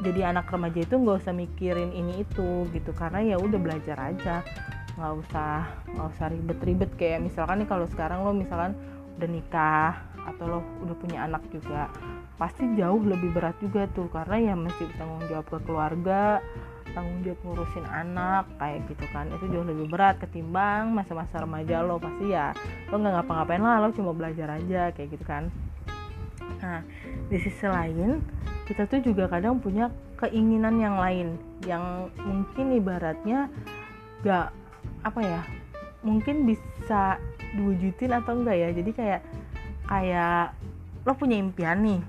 jadi 0.02 0.34
anak 0.34 0.50
remaja 0.50 0.82
itu 0.82 0.98
nggak 0.98 1.22
usah 1.22 1.32
mikirin 1.32 1.94
ini 1.94 2.26
itu 2.26 2.66
gitu. 2.74 2.90
Karena 2.92 3.22
ya 3.22 3.38
udah 3.38 3.58
belajar 3.62 3.96
aja. 3.96 4.42
Nggak 4.98 5.12
usah 5.22 5.54
nggak 5.94 6.08
usah 6.18 6.26
ribet-ribet 6.34 6.90
kayak 6.98 7.22
misalkan 7.22 7.62
nih 7.62 7.68
kalau 7.70 7.86
sekarang 7.86 8.26
lo 8.26 8.34
misalkan 8.34 8.74
udah 9.14 9.30
nikah 9.30 10.13
atau 10.24 10.44
lo 10.48 10.60
udah 10.84 10.96
punya 10.96 11.28
anak 11.28 11.44
juga 11.52 11.92
pasti 12.40 12.66
jauh 12.74 13.00
lebih 13.04 13.30
berat 13.30 13.54
juga 13.62 13.86
tuh 13.92 14.10
karena 14.10 14.52
ya 14.52 14.54
mesti 14.58 14.90
tanggung 14.98 15.22
jawab 15.30 15.46
ke 15.46 15.58
keluarga 15.68 16.42
tanggung 16.94 17.26
jawab 17.26 17.40
ngurusin 17.42 17.86
anak 17.90 18.46
kayak 18.56 18.86
gitu 18.86 19.04
kan. 19.10 19.26
Itu 19.34 19.50
jauh 19.50 19.66
lebih 19.66 19.90
berat 19.90 20.22
ketimbang 20.22 20.94
masa-masa 20.94 21.42
remaja 21.42 21.82
lo. 21.82 21.98
Pasti 21.98 22.30
ya 22.30 22.54
lo 22.88 23.02
nggak 23.02 23.14
ngapa-ngapain 23.20 23.62
lah 23.62 23.76
lo 23.82 23.88
cuma 23.92 24.14
belajar 24.14 24.48
aja 24.54 24.94
kayak 24.94 25.08
gitu 25.18 25.24
kan. 25.26 25.50
Nah 26.62 26.80
di 27.28 27.36
sisi 27.42 27.66
lain 27.66 28.22
kita 28.64 28.88
tuh 28.88 29.02
juga 29.04 29.28
kadang 29.28 29.60
punya 29.60 29.92
keinginan 30.16 30.80
yang 30.80 30.96
lain 30.96 31.36
yang 31.68 32.08
mungkin 32.24 32.72
ibaratnya 32.72 33.52
gak 34.24 34.56
apa 35.04 35.20
ya 35.20 35.42
mungkin 36.00 36.48
bisa 36.48 37.20
diwujudin 37.58 38.14
atau 38.14 38.40
enggak 38.40 38.56
ya. 38.56 38.68
Jadi 38.72 38.90
kayak 38.94 39.20
kayak 39.88 40.56
lo 41.04 41.12
punya 41.16 41.36
impian 41.36 41.84
nih 41.84 42.00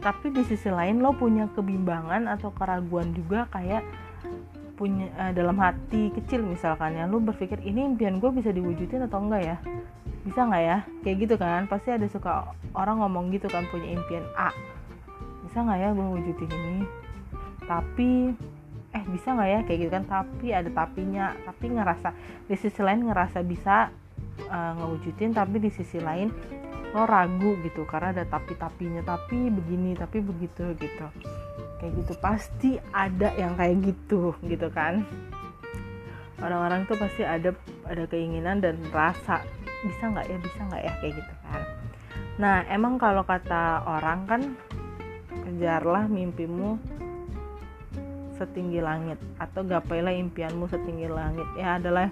tapi 0.00 0.32
di 0.32 0.42
sisi 0.48 0.72
lain 0.72 1.04
lo 1.04 1.12
punya 1.12 1.46
kebimbangan 1.52 2.24
atau 2.24 2.50
keraguan 2.56 3.12
juga 3.12 3.44
kayak 3.52 3.84
punya 4.80 5.12
uh, 5.20 5.32
dalam 5.36 5.60
hati 5.60 6.08
kecil 6.16 6.40
misalkan 6.40 6.96
ya 6.96 7.04
lu 7.04 7.20
berpikir 7.20 7.60
ini 7.60 7.84
impian 7.84 8.16
gue 8.16 8.32
bisa 8.32 8.48
diwujudin 8.48 9.04
atau 9.04 9.20
enggak 9.20 9.44
ya? 9.44 9.56
Bisa 10.24 10.48
nggak 10.48 10.62
ya? 10.64 10.78
Kayak 11.04 11.16
gitu 11.20 11.34
kan 11.36 11.68
pasti 11.68 11.92
ada 11.92 12.08
suka 12.08 12.56
orang 12.72 13.04
ngomong 13.04 13.28
gitu 13.28 13.44
kan 13.52 13.68
punya 13.68 13.92
impian 13.92 14.24
A 14.40 14.48
bisa 15.44 15.60
nggak 15.60 15.78
ya 15.84 15.88
gue 15.92 16.06
wujudin 16.16 16.48
ini? 16.48 16.88
Tapi 17.68 18.10
eh 18.96 19.04
bisa 19.12 19.36
nggak 19.36 19.48
ya? 19.52 19.60
Kayak 19.68 19.78
gitu 19.84 19.92
kan 19.92 20.04
tapi 20.08 20.46
ada 20.56 20.70
tapinya 20.72 21.36
tapi 21.44 21.76
ngerasa 21.76 22.16
di 22.48 22.56
sisi 22.56 22.80
lain 22.80 23.04
ngerasa 23.04 23.44
bisa 23.44 23.92
uh, 24.48 24.72
ngewujudin 24.80 25.36
tapi 25.36 25.60
di 25.60 25.68
sisi 25.68 26.00
lain 26.00 26.32
lo 26.90 27.06
ragu 27.06 27.54
gitu 27.62 27.86
karena 27.86 28.10
ada 28.10 28.26
tapi 28.26 28.58
tapinya 28.58 29.02
tapi 29.06 29.46
begini 29.46 29.94
tapi 29.94 30.18
begitu 30.18 30.74
gitu. 30.74 31.06
Kayak 31.78 31.92
gitu. 32.02 32.12
Pasti 32.18 32.70
ada 32.90 33.30
yang 33.38 33.54
kayak 33.54 33.78
gitu 33.86 34.34
gitu 34.44 34.68
kan. 34.74 35.06
Orang-orang 36.40 36.88
tuh 36.88 36.96
pasti 36.98 37.22
ada 37.22 37.54
ada 37.86 38.04
keinginan 38.10 38.58
dan 38.58 38.80
rasa. 38.90 39.44
Bisa 39.86 40.10
nggak 40.10 40.26
ya? 40.28 40.36
Bisa 40.42 40.60
nggak 40.66 40.82
ya? 40.82 40.92
Kayak 40.98 41.14
gitu 41.22 41.34
kan. 41.46 41.62
Nah 42.40 42.56
emang 42.66 42.98
kalau 42.98 43.22
kata 43.22 43.86
orang 43.86 44.20
kan 44.26 44.42
kejarlah 45.46 46.10
mimpimu 46.10 46.80
setinggi 48.40 48.80
langit 48.80 49.20
atau 49.36 49.60
gapailah 49.60 50.16
impianmu 50.16 50.64
setinggi 50.72 51.06
langit. 51.12 51.44
Ya 51.60 51.76
adalah 51.76 52.08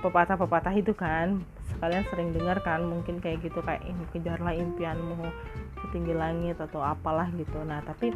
pepatah-pepatah 0.00 0.72
itu 0.72 0.96
kan 0.96 1.44
kalian 1.78 2.04
sering 2.08 2.32
dengar 2.32 2.60
kan 2.64 2.84
mungkin 2.84 3.20
kayak 3.20 3.44
gitu 3.44 3.60
kayak 3.62 3.84
kejarlah 4.12 4.56
impianmu 4.56 5.28
setinggi 5.82 6.14
langit 6.16 6.56
atau 6.58 6.80
apalah 6.82 7.28
gitu. 7.36 7.60
Nah 7.62 7.84
tapi 7.84 8.12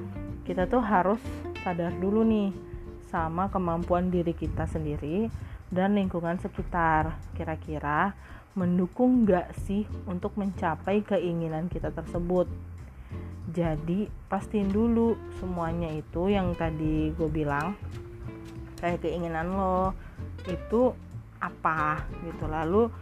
kita 0.49 0.67
tuh 0.67 0.83
harus 0.83 1.21
sadar 1.63 1.93
dulu 1.97 2.25
nih 2.25 2.51
sama 3.11 3.51
kemampuan 3.51 4.09
diri 4.09 4.33
kita 4.33 4.65
sendiri 4.67 5.29
dan 5.71 5.95
lingkungan 5.95 6.39
sekitar. 6.43 7.17
Kira-kira 7.35 8.15
mendukung 8.59 9.23
nggak 9.23 9.55
sih 9.67 9.87
untuk 10.11 10.35
mencapai 10.35 11.07
keinginan 11.07 11.71
kita 11.71 11.95
tersebut? 11.95 12.51
Jadi 13.51 14.07
pastiin 14.31 14.71
dulu 14.71 15.19
semuanya 15.43 15.91
itu 15.91 16.31
yang 16.31 16.55
tadi 16.55 17.11
gue 17.15 17.31
bilang 17.31 17.75
kayak 18.79 19.03
keinginan 19.03 19.51
lo 19.55 19.91
itu 20.47 20.95
apa 21.43 22.05
gitu. 22.23 22.47
Lalu 22.47 22.93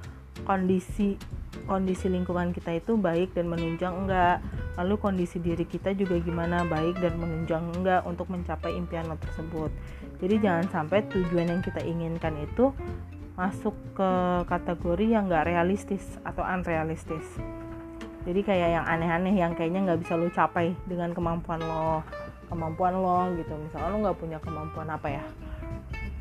kondisi 0.48 1.20
kondisi 1.68 2.08
lingkungan 2.08 2.56
kita 2.56 2.80
itu 2.80 2.96
baik 2.96 3.36
dan 3.36 3.52
menunjang 3.52 3.92
enggak. 3.92 4.40
Lalu 4.80 4.94
kondisi 4.96 5.36
diri 5.36 5.68
kita 5.68 5.92
juga 5.92 6.16
gimana 6.16 6.64
baik 6.64 6.96
dan 7.04 7.20
menunjang 7.20 7.76
enggak 7.76 8.08
untuk 8.08 8.32
mencapai 8.32 8.72
impian 8.72 9.04
lo 9.04 9.20
tersebut. 9.20 9.68
Jadi 10.24 10.34
jangan 10.40 10.66
sampai 10.72 11.04
tujuan 11.12 11.52
yang 11.52 11.60
kita 11.60 11.84
inginkan 11.84 12.32
itu 12.40 12.72
masuk 13.36 13.76
ke 13.92 14.10
kategori 14.48 15.04
yang 15.04 15.28
enggak 15.28 15.44
realistis 15.44 16.16
atau 16.24 16.40
unrealistis. 16.40 17.26
Jadi 18.24 18.40
kayak 18.44 18.68
yang 18.80 18.86
aneh-aneh 18.88 19.34
yang 19.36 19.52
kayaknya 19.52 19.92
nggak 19.92 20.00
bisa 20.04 20.16
lo 20.16 20.28
capai 20.32 20.72
dengan 20.88 21.12
kemampuan 21.12 21.60
lo 21.60 22.00
kemampuan 22.48 22.96
lo 22.96 23.28
gitu. 23.36 23.52
Misalkan 23.52 23.88
lo 23.92 23.96
nggak 24.08 24.18
punya 24.18 24.38
kemampuan 24.40 24.88
apa 24.88 25.08
ya? 25.20 25.24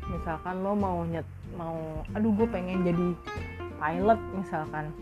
Misalkan 0.08 0.60
lo 0.60 0.72
mau 0.76 1.04
nyet 1.08 1.26
mau 1.56 2.04
aduh 2.12 2.32
gue 2.36 2.48
pengen 2.48 2.84
jadi 2.84 3.06
pilot 3.78 4.20
misalkan 4.34 4.92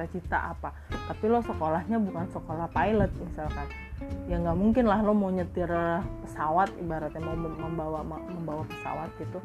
cita-cita 0.00 0.56
apa. 0.56 0.72
Tapi 0.88 1.24
lo 1.28 1.44
sekolahnya 1.44 2.00
bukan 2.00 2.26
sekolah 2.32 2.68
pilot 2.72 3.12
misalkan. 3.20 3.68
Ya 4.26 4.40
nggak 4.40 4.56
mungkin 4.56 4.88
lah 4.88 5.04
lo 5.04 5.12
mau 5.12 5.28
nyetir 5.28 5.68
pesawat 6.24 6.72
ibaratnya 6.80 7.20
mau 7.20 7.36
membawa 7.36 8.00
membawa 8.04 8.64
pesawat 8.64 9.12
gitu. 9.20 9.38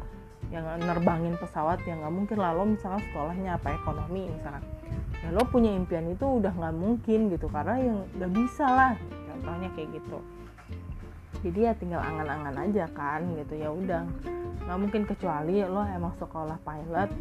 Yang 0.53 0.79
nerbangin 0.87 1.35
pesawat 1.35 1.83
ya 1.83 1.99
nggak 1.99 2.13
mungkin 2.13 2.37
lah 2.39 2.55
lo 2.55 2.63
misalkan 2.63 3.03
sekolahnya 3.11 3.59
apa 3.59 3.75
ekonomi 3.75 4.31
misalkan. 4.31 4.63
Ya 5.19 5.29
lo 5.35 5.43
punya 5.43 5.75
impian 5.75 6.07
itu 6.07 6.23
udah 6.23 6.53
nggak 6.55 6.75
mungkin 6.75 7.19
gitu 7.33 7.51
karena 7.51 7.75
yang 7.75 7.99
nggak 8.15 8.31
bisa 8.31 8.65
lah. 8.65 8.93
Contohnya 9.27 9.69
kayak 9.75 9.91
gitu. 9.99 10.19
Jadi 11.43 11.59
ya 11.61 11.73
tinggal 11.77 12.01
angan-angan 12.01 12.55
aja 12.57 12.87
kan 12.95 13.27
gitu 13.35 13.53
ya 13.59 13.69
udah. 13.69 14.07
Nggak 14.65 14.79
mungkin 14.79 15.03
kecuali 15.03 15.61
lo 15.67 15.83
emang 15.83 16.15
sekolah 16.15 16.57
pilot 16.63 17.11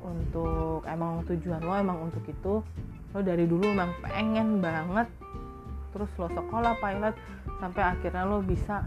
untuk 0.00 0.84
emang 0.88 1.24
tujuan 1.28 1.60
lo 1.62 1.72
emang 1.76 1.98
untuk 2.08 2.24
itu. 2.28 2.62
Lo 3.14 3.18
dari 3.24 3.48
dulu 3.48 3.68
emang 3.70 3.92
pengen 4.04 4.60
banget 4.60 5.08
terus 5.96 6.12
lo 6.20 6.28
sekolah 6.28 6.76
pilot 6.76 7.14
sampai 7.56 7.82
akhirnya 7.82 8.28
lo 8.28 8.44
bisa 8.44 8.84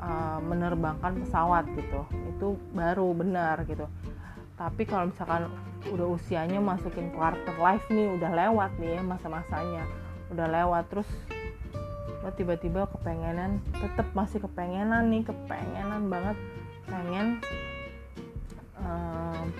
uh, 0.00 0.40
menerbangkan 0.40 1.20
pesawat 1.22 1.68
gitu. 1.76 2.04
Itu 2.32 2.56
baru 2.72 3.12
benar 3.12 3.64
gitu. 3.68 3.84
Tapi 4.56 4.82
kalau 4.88 5.12
misalkan 5.12 5.48
udah 5.90 6.06
usianya 6.14 6.62
masukin 6.62 7.10
quarter 7.10 7.56
life 7.58 7.82
nih 7.90 8.14
udah 8.14 8.30
lewat 8.30 8.70
nih 8.78 8.98
ya 8.98 9.02
masa-masanya 9.02 9.82
udah 10.30 10.46
lewat 10.46 10.84
terus 10.86 11.10
lo 12.22 12.30
tiba-tiba 12.38 12.86
kepengenan 12.86 13.58
tetap 13.74 14.06
masih 14.14 14.38
kepengenan 14.38 15.10
nih 15.10 15.26
kepengenan 15.26 16.06
banget 16.06 16.38
pengen 16.86 17.42
um, 18.78 19.50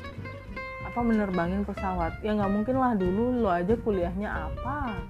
apa 0.92 1.00
menerbangin 1.00 1.64
pesawat. 1.64 2.20
Ya 2.20 2.36
nggak 2.36 2.52
mungkin 2.52 2.76
lah 2.76 2.92
dulu 2.92 3.40
lo 3.40 3.48
aja 3.48 3.72
kuliahnya 3.80 4.28
apa. 4.28 5.00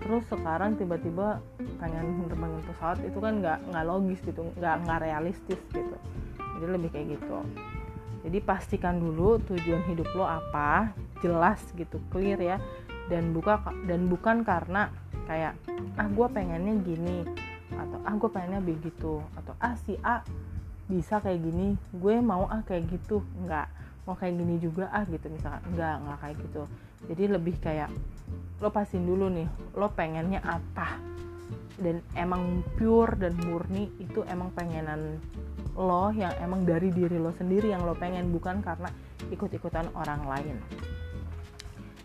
Terus 0.00 0.24
sekarang 0.32 0.80
tiba-tiba 0.80 1.44
pengen 1.76 2.24
menerbangin 2.24 2.64
pesawat 2.64 3.04
itu 3.04 3.20
kan 3.20 3.44
nggak 3.44 3.68
nggak 3.68 3.84
logis 3.84 4.16
gitu 4.24 4.48
nggak 4.56 4.80
nggak 4.88 4.98
realistis 5.04 5.60
gitu. 5.76 5.96
Jadi 6.56 6.72
lebih 6.72 6.88
kayak 6.88 7.20
gitu. 7.20 7.36
Jadi 8.24 8.38
pastikan 8.40 8.96
dulu 8.96 9.36
tujuan 9.44 9.84
hidup 9.92 10.08
lo 10.16 10.24
apa 10.24 10.96
jelas 11.20 11.60
gitu 11.76 12.00
clear 12.08 12.40
ya. 12.40 12.56
Dan 13.12 13.36
buka 13.36 13.60
dan 13.84 14.08
bukan 14.08 14.40
karena 14.40 14.88
kayak 15.28 15.52
ah 16.00 16.08
gue 16.08 16.26
pengennya 16.32 16.80
gini 16.80 17.28
atau 17.76 18.00
ah 18.08 18.14
gue 18.16 18.30
pengennya 18.32 18.64
begitu 18.64 19.20
atau 19.36 19.52
ah 19.60 19.76
si 19.84 20.00
A 20.00 20.24
bisa 20.88 21.20
kayak 21.20 21.44
gini 21.44 21.76
gue 21.92 22.24
mau 22.24 22.48
ah 22.48 22.64
kayak 22.64 22.88
gitu. 22.88 23.20
Nggak 23.44 23.83
mau 24.04 24.16
kayak 24.16 24.36
gini 24.36 24.60
juga 24.60 24.92
ah 24.92 25.04
gitu 25.08 25.32
misalkan 25.32 25.64
enggak 25.72 25.94
nggak 26.04 26.18
kayak 26.20 26.36
gitu. 26.44 26.62
Jadi 27.08 27.24
lebih 27.28 27.54
kayak 27.60 27.90
lo 28.60 28.68
pasin 28.68 29.04
dulu 29.04 29.32
nih 29.32 29.48
lo 29.76 29.88
pengennya 29.92 30.40
apa? 30.44 31.00
Dan 31.74 32.04
emang 32.14 32.62
pure 32.78 33.18
dan 33.18 33.34
murni 33.40 33.90
itu 33.98 34.22
emang 34.30 34.52
pengenan 34.54 35.18
lo 35.74 36.14
yang 36.14 36.30
emang 36.38 36.62
dari 36.62 36.94
diri 36.94 37.18
lo 37.18 37.34
sendiri 37.34 37.74
yang 37.74 37.82
lo 37.82 37.98
pengen 37.98 38.30
bukan 38.30 38.62
karena 38.62 38.88
ikut-ikutan 39.32 39.90
orang 39.96 40.22
lain. 40.28 40.56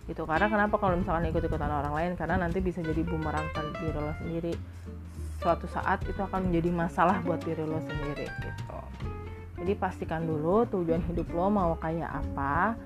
Gitu 0.09 0.25
karena 0.25 0.49
kenapa 0.49 0.81
kalau 0.81 0.97
misalkan 0.97 1.29
ikut-ikutan 1.29 1.69
orang 1.69 1.93
lain? 1.93 2.11
Karena 2.17 2.41
nanti 2.41 2.63
bisa 2.63 2.81
jadi 2.81 3.03
bumerang 3.05 3.45
ke 3.53 3.61
diri 3.77 3.99
lo 3.99 4.13
sendiri. 4.17 4.53
Suatu 5.39 5.67
saat 5.71 6.03
itu 6.07 6.19
akan 6.19 6.49
menjadi 6.49 6.69
masalah 6.73 7.21
buat 7.23 7.39
diri 7.45 7.63
lo 7.63 7.79
sendiri 7.79 8.27
gitu 8.27 8.79
jadi 9.59 9.73
pastikan 9.75 10.23
dulu 10.23 10.63
tujuan 10.71 11.03
hidup 11.11 11.27
lo 11.35 11.51
mau 11.51 11.75
kayak 11.77 12.07
apa 12.07 12.79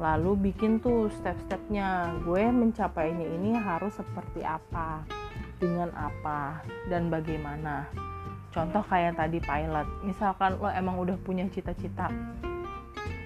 lalu 0.00 0.50
bikin 0.50 0.80
tuh 0.80 1.12
step-stepnya. 1.20 2.16
Gue 2.24 2.48
mencapainya 2.48 3.26
ini 3.36 3.52
harus 3.52 3.92
seperti 3.98 4.40
apa 4.40 5.04
dengan 5.60 5.92
apa 5.92 6.64
dan 6.88 7.12
bagaimana. 7.12 7.84
Contoh 8.50 8.82
kayak 8.86 9.18
tadi 9.20 9.38
pilot 9.38 9.86
misalkan 10.02 10.58
lo 10.58 10.72
emang 10.72 10.98
udah 10.98 11.14
punya 11.20 11.46
cita-cita 11.52 12.10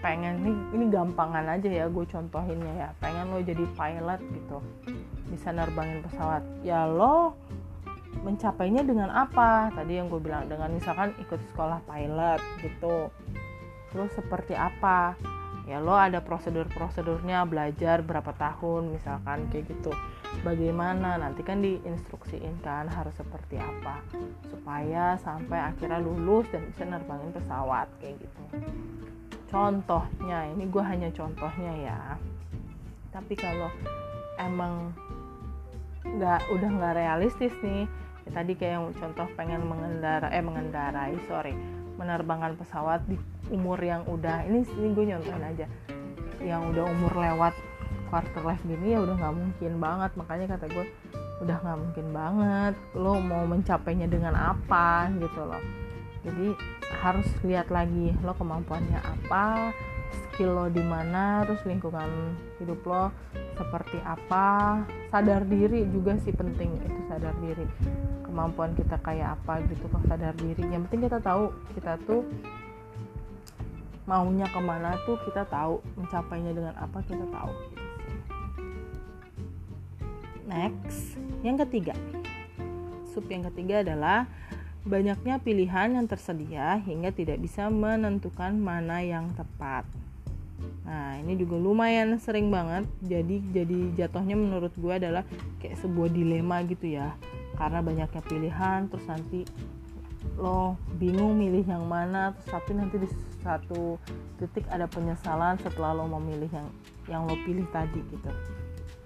pengen 0.04 0.44
ini 0.44 0.52
ini 0.76 0.84
gampangan 0.92 1.49
aja 1.49 1.64
ya 1.64 1.88
gue 1.88 2.04
contohinnya 2.04 2.73
ya 2.76 2.88
pengen 3.00 3.32
lo 3.32 3.40
jadi 3.40 3.64
pilot 3.73 4.20
gitu. 4.20 4.58
Bisa 5.32 5.49
nerbangin 5.49 6.04
pesawat. 6.04 6.44
Ya 6.61 6.84
lo 6.84 7.32
mencapainya 8.23 8.87
dengan 8.87 9.11
apa? 9.11 9.73
Tadi 9.75 9.99
yang 9.99 10.06
gue 10.06 10.21
bilang 10.23 10.47
dengan 10.47 10.71
misalkan 10.71 11.16
ikut 11.18 11.40
sekolah 11.52 11.83
pilot 11.88 12.40
gitu. 12.62 13.11
Terus 13.90 14.11
seperti 14.14 14.54
apa? 14.54 15.18
Ya 15.64 15.80
lo 15.80 15.97
ada 15.97 16.21
prosedur-prosedurnya 16.21 17.49
belajar 17.49 18.04
berapa 18.04 18.37
tahun 18.37 19.00
misalkan 19.00 19.49
kayak 19.49 19.73
gitu. 19.73 19.97
Bagaimana? 20.44 21.16
Nanti 21.16 21.40
kan 21.40 21.64
diinstruksiin 21.64 22.61
kan 22.61 22.85
harus 22.92 23.16
seperti 23.16 23.56
apa 23.56 24.04
supaya 24.52 25.16
sampai 25.25 25.73
akhirnya 25.73 26.04
lulus 26.04 26.44
dan 26.52 26.68
bisa 26.68 26.85
nerbangin 26.85 27.33
pesawat 27.33 27.88
kayak 27.97 28.21
gitu. 28.21 28.42
Contohnya 29.49 30.52
ini 30.52 30.68
gue 30.68 30.85
hanya 30.85 31.09
contohnya 31.14 31.73
ya. 31.80 32.00
Tapi 33.14 33.33
kalau 33.38 33.71
emang 34.37 34.92
nggak 36.04 36.40
udah 36.52 36.71
nggak 36.76 36.94
realistis 37.00 37.54
nih 37.64 37.88
ya 38.25 38.31
tadi 38.33 38.52
kayak 38.57 38.73
yang 38.81 38.87
contoh 38.97 39.26
pengen 39.37 39.62
mengendara 39.69 40.33
eh 40.33 40.40
mengendarai 40.40 41.16
sorry 41.28 41.52
menerbangkan 41.95 42.59
pesawat 42.59 43.04
di 43.07 43.21
umur 43.52 43.78
yang 43.78 44.02
udah 44.09 44.43
ini 44.49 44.66
ini 44.81 44.88
gue 44.97 45.04
nyontohin 45.14 45.45
aja 45.45 45.66
yang 46.45 46.69
udah 46.75 46.85
umur 46.90 47.12
lewat 47.14 47.54
quarter 48.14 48.43
life 48.45 48.62
gini 48.62 48.95
ya 48.95 49.02
udah 49.02 49.16
nggak 49.19 49.35
mungkin 49.35 49.73
banget. 49.81 50.11
Makanya 50.14 50.47
kata 50.54 50.66
gue 50.71 50.87
udah 51.43 51.57
nggak 51.66 51.78
mungkin 51.83 52.07
banget 52.14 52.75
lo 52.95 53.19
mau 53.19 53.43
mencapainya 53.43 54.07
dengan 54.07 54.37
apa 54.37 55.11
gitu 55.19 55.40
loh. 55.43 55.62
Jadi 56.23 56.54
harus 57.02 57.26
lihat 57.43 57.69
lagi 57.75 58.14
lo 58.23 58.33
kemampuannya 58.38 59.00
apa 59.02 59.75
skill 60.14 60.54
lo 60.54 60.66
di 60.71 60.81
mana 60.81 61.43
terus 61.43 61.61
lingkungan 61.66 62.38
hidup 62.64 62.80
lo 62.88 63.12
seperti 63.54 64.00
apa. 64.02 64.80
Sadar 65.12 65.47
diri 65.47 65.87
juga 65.92 66.16
sih 66.25 66.33
penting 66.35 66.75
itu 66.80 67.00
sadar 67.06 67.37
diri. 67.38 67.68
Kemampuan 68.25 68.75
kita 68.75 68.99
kayak 69.04 69.38
apa 69.38 69.62
gitu 69.68 69.87
kok 69.87 70.02
sadar 70.09 70.35
diri. 70.40 70.64
Yang 70.66 70.88
penting 70.90 71.02
kita 71.06 71.18
tahu 71.21 71.52
kita 71.76 72.00
tuh 72.09 72.25
maunya 74.04 74.49
ke 74.49 74.61
mana 74.61 74.97
tuh 75.06 75.16
kita 75.28 75.47
tahu 75.49 75.85
mencapainya 75.94 76.52
dengan 76.56 76.75
apa 76.80 76.99
kita 77.04 77.25
tahu. 77.28 77.52
Next 80.49 81.21
yang 81.47 81.61
ketiga. 81.61 81.94
Sub 83.14 83.30
yang 83.30 83.47
ketiga 83.47 83.87
adalah 83.87 84.26
Banyaknya 84.85 85.40
pilihan 85.40 85.97
yang 85.97 86.04
tersedia 86.04 86.76
hingga 86.76 87.09
tidak 87.09 87.40
bisa 87.40 87.73
menentukan 87.73 88.52
mana 88.52 89.00
yang 89.00 89.33
tepat. 89.33 89.88
Nah, 90.85 91.16
ini 91.18 91.35
juga 91.40 91.56
lumayan 91.56 92.16
sering 92.21 92.52
banget. 92.52 92.85
Jadi 93.05 93.40
jadi 93.50 93.79
jatuhnya 94.05 94.37
menurut 94.37 94.72
gue 94.77 94.92
adalah 94.92 95.24
kayak 95.59 95.81
sebuah 95.81 96.12
dilema 96.12 96.61
gitu 96.68 96.94
ya. 96.94 97.16
Karena 97.57 97.81
banyaknya 97.81 98.22
pilihan 98.27 98.90
terus 98.90 99.07
nanti 99.09 99.46
lo 100.40 100.81
bingung 100.96 101.37
milih 101.37 101.62
yang 101.68 101.85
mana 101.85 102.33
terus 102.33 102.48
tapi 102.48 102.74
nanti 102.74 102.96
di 102.96 103.09
satu 103.44 104.00
titik 104.40 104.64
ada 104.72 104.88
penyesalan 104.88 105.61
setelah 105.61 105.94
lo 105.94 106.09
memilih 106.09 106.48
yang 106.50 106.68
yang 107.07 107.22
lo 107.29 107.37
pilih 107.44 107.64
tadi 107.70 108.00
gitu. 108.11 108.33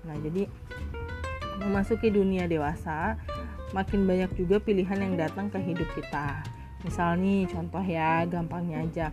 Nah, 0.06 0.16
jadi 0.24 0.48
memasuki 1.58 2.08
dunia 2.08 2.46
dewasa 2.46 3.18
makin 3.76 4.08
banyak 4.08 4.32
juga 4.38 4.56
pilihan 4.62 4.96
yang 4.96 5.14
datang 5.18 5.52
ke 5.52 5.58
hidup 5.60 5.88
kita. 5.92 6.40
Misal 6.86 7.18
nih 7.18 7.50
contoh 7.50 7.82
ya, 7.82 8.24
gampangnya 8.24 8.86
aja. 8.86 9.06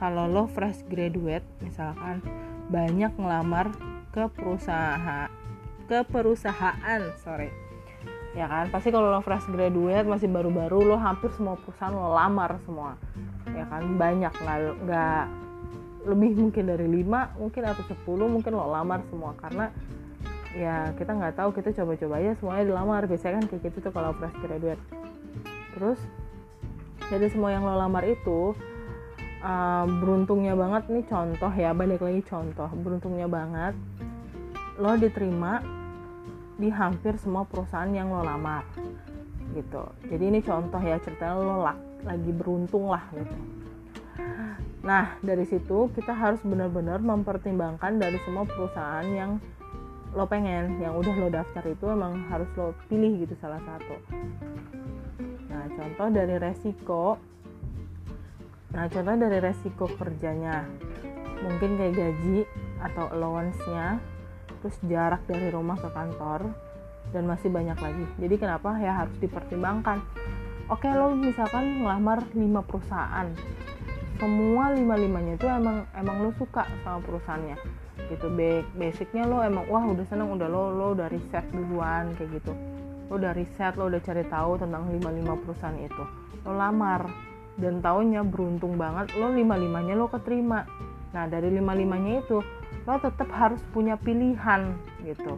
Kalau 0.00 0.24
lo 0.24 0.48
fresh 0.48 0.80
graduate, 0.88 1.44
misalkan 1.60 2.24
banyak 2.72 3.12
ngelamar 3.20 3.68
ke 4.10 4.24
perusahaan 4.32 5.28
ke 5.90 6.06
perusahaan, 6.06 7.02
sorry. 7.18 7.50
Ya 8.38 8.46
kan, 8.46 8.70
pasti 8.70 8.94
kalau 8.94 9.10
lo 9.10 9.18
fresh 9.26 9.50
graduate 9.50 10.06
masih 10.06 10.30
baru-baru 10.30 10.86
lo 10.86 10.94
hampir 10.94 11.34
semua 11.34 11.58
perusahaan 11.58 11.90
lo 11.90 12.14
lamar 12.14 12.62
semua. 12.62 12.94
Ya 13.50 13.66
kan, 13.66 13.98
banyak. 13.98 14.30
Nggak 14.86 15.24
lebih 16.06 16.32
mungkin 16.38 16.64
dari 16.70 16.86
5 16.86 17.42
mungkin 17.42 17.62
atau 17.66 17.82
10 17.82 18.06
mungkin 18.30 18.52
lo 18.54 18.70
lamar 18.70 19.02
semua. 19.10 19.34
Karena 19.34 19.74
ya 20.54 20.94
kita 20.94 21.10
nggak 21.10 21.34
tahu 21.34 21.50
kita 21.58 21.74
coba-coba 21.82 22.22
aja 22.22 22.38
semuanya 22.38 22.64
dilamar. 22.70 23.02
Biasanya 23.10 23.42
kan 23.42 23.44
kayak 23.50 23.62
gitu 23.66 23.76
tuh 23.82 23.90
kalau 23.90 24.14
fresh 24.14 24.38
graduate. 24.46 24.82
Terus 25.74 25.98
jadi 27.10 27.26
semua 27.34 27.50
yang 27.50 27.66
lo 27.66 27.74
lamar 27.74 28.06
itu 28.06 28.54
uh, 29.44 29.84
beruntungnya 29.88 30.54
banget 30.56 30.88
nih 30.88 31.04
contoh 31.08 31.52
ya 31.52 31.70
balik 31.72 32.00
lagi 32.00 32.22
contoh 32.24 32.68
beruntungnya 32.80 33.26
banget. 33.26 33.74
Lo 34.80 34.96
diterima 34.96 35.60
di 36.60 36.68
hampir 36.68 37.16
semua 37.16 37.44
perusahaan 37.48 37.88
yang 37.88 38.12
lo 38.12 38.24
lamar 38.24 38.64
gitu. 39.56 39.82
Jadi 40.06 40.24
ini 40.30 40.40
contoh 40.44 40.80
ya 40.80 41.00
cerita 41.02 41.34
lo 41.36 41.64
lagi 42.04 42.30
beruntung 42.32 42.92
lah 42.92 43.04
gitu. 43.12 43.36
Nah 44.80 45.16
dari 45.20 45.44
situ 45.44 45.92
kita 45.92 46.12
harus 46.16 46.40
benar-benar 46.44 47.00
mempertimbangkan 47.00 48.00
dari 48.00 48.16
semua 48.24 48.44
perusahaan 48.48 49.04
yang 49.08 49.40
lo 50.10 50.26
pengen 50.26 50.82
yang 50.82 50.98
udah 50.98 51.14
lo 51.14 51.28
daftar 51.30 51.62
itu 51.70 51.86
emang 51.86 52.26
harus 52.28 52.48
lo 52.56 52.74
pilih 52.88 53.24
gitu 53.24 53.34
salah 53.38 53.60
satu. 53.62 53.96
Nah 55.48 55.64
contoh 55.76 56.08
dari 56.08 56.34
resiko 56.40 57.20
nah 58.70 58.86
contoh 58.86 59.14
dari 59.18 59.38
resiko 59.42 59.86
kerjanya. 59.98 60.66
Mungkin 61.40 61.80
kayak 61.80 61.94
gaji 61.96 62.44
atau 62.84 63.08
allowance-nya 63.10 63.96
terus 64.60 64.76
jarak 64.84 65.24
dari 65.24 65.48
rumah 65.48 65.80
ke 65.80 65.88
kantor 65.88 66.52
dan 67.10 67.24
masih 67.26 67.48
banyak 67.48 67.78
lagi. 67.80 68.04
Jadi 68.20 68.34
kenapa 68.36 68.76
ya 68.76 69.04
harus 69.04 69.16
dipertimbangkan? 69.18 70.04
Oke 70.70 70.86
lo 70.92 71.16
misalkan 71.16 71.82
ngelamar 71.82 72.22
5 72.30 72.68
perusahaan. 72.68 73.26
Semua 74.20 74.68
lima 74.76 75.00
limanya 75.00 75.34
itu 75.40 75.48
emang 75.48 75.88
emang 75.96 76.16
lo 76.20 76.30
suka 76.36 76.68
sama 76.84 77.00
perusahaannya. 77.00 77.56
Gitu 78.06 78.26
basicnya 78.76 79.24
lo 79.24 79.40
emang 79.40 79.64
wah 79.72 79.82
udah 79.82 80.04
seneng 80.06 80.28
udah 80.36 80.46
lo 80.46 80.70
lo 80.70 80.86
udah 80.92 81.08
riset 81.08 81.42
duluan 81.50 82.12
kayak 82.20 82.38
gitu. 82.38 82.52
Lo 83.08 83.16
udah 83.16 83.32
riset 83.32 83.74
lo 83.80 83.88
udah 83.88 83.98
cari 84.04 84.22
tahu 84.28 84.60
tentang 84.60 84.92
lima 84.92 85.10
lima 85.10 85.34
perusahaan 85.40 85.74
itu. 85.80 86.04
Lo 86.44 86.52
lamar 86.52 87.29
dan 87.60 87.84
tahunnya 87.84 88.24
beruntung 88.24 88.80
banget 88.80 89.12
lo 89.20 89.30
lima 89.30 89.54
limanya 89.54 89.94
lo 89.94 90.08
keterima. 90.08 90.64
Nah 91.12 91.28
dari 91.28 91.52
lima 91.52 91.76
limanya 91.76 92.24
itu 92.24 92.40
lo 92.88 92.94
tetap 92.98 93.28
harus 93.30 93.60
punya 93.70 94.00
pilihan 94.00 94.74
gitu. 95.04 95.36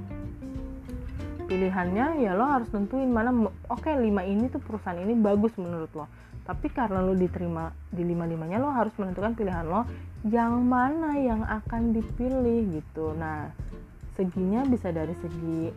Pilihannya 1.51 2.23
ya 2.23 2.33
lo 2.39 2.47
harus 2.47 2.71
tentuin 2.71 3.11
mana 3.11 3.35
oke 3.69 3.83
okay, 3.83 3.99
lima 3.99 4.23
ini 4.23 4.49
tuh 4.49 4.63
perusahaan 4.63 4.97
ini 4.97 5.19
bagus 5.19 5.53
menurut 5.59 5.91
lo. 5.93 6.07
Tapi 6.43 6.71
karena 6.71 7.03
lo 7.03 7.13
diterima 7.19 7.75
di 7.91 8.07
lima 8.07 8.25
limanya 8.25 8.63
lo 8.63 8.71
harus 8.71 8.95
menentukan 8.97 9.35
pilihan 9.35 9.67
lo 9.67 9.85
yang 10.23 10.63
mana 10.63 11.19
yang 11.19 11.43
akan 11.43 11.91
dipilih 11.91 12.79
gitu. 12.79 13.13
Nah 13.19 13.51
seginya 14.15 14.63
bisa 14.65 14.95
dari 14.95 15.17
segi 15.19 15.73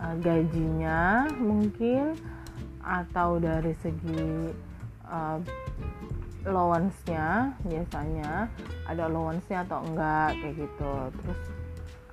uh, 0.00 0.14
gajinya 0.20 1.30
mungkin 1.40 2.16
atau 2.86 3.42
dari 3.42 3.74
segi 3.82 4.52
uh, 5.10 5.38
allowance-nya 6.46 7.52
biasanya 7.66 8.46
ada 8.86 9.02
allowance-nya 9.10 9.66
atau 9.66 9.82
enggak 9.82 10.38
kayak 10.40 10.54
gitu. 10.62 10.94
Terus 11.20 11.40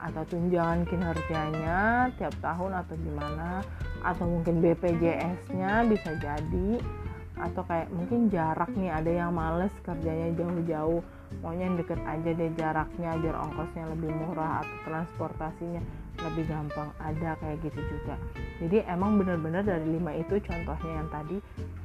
atau 0.04 0.24
tunjangan 0.28 0.84
kinerjanya 0.84 2.12
tiap 2.20 2.36
tahun 2.44 2.84
atau 2.84 2.96
gimana 3.00 3.64
atau 4.04 4.26
mungkin 4.28 4.60
BPJS-nya 4.60 5.88
bisa 5.88 6.12
jadi 6.20 6.84
atau 7.40 7.64
kayak 7.66 7.88
mungkin 7.90 8.28
jarak 8.28 8.68
nih 8.76 8.92
ada 8.92 9.12
yang 9.12 9.32
males 9.32 9.72
kerjanya 9.88 10.36
jauh-jauh. 10.36 11.02
Maunya 11.42 11.66
yang 11.66 11.78
deket 11.82 11.98
aja 12.06 12.30
deh 12.30 12.52
jaraknya 12.54 13.12
biar 13.18 13.36
ongkosnya 13.42 13.90
lebih 13.90 14.12
murah 14.14 14.62
atau 14.62 14.78
transportasinya 14.86 15.82
lebih 16.32 16.48
gampang 16.48 16.90
ada 17.00 17.36
kayak 17.40 17.60
gitu 17.64 17.80
juga. 17.92 18.16
Jadi 18.64 18.84
emang 18.88 19.20
bener-bener 19.20 19.64
dari 19.64 19.88
lima 19.88 20.16
itu 20.16 20.40
contohnya 20.40 20.92
yang 21.04 21.10
tadi 21.12 21.38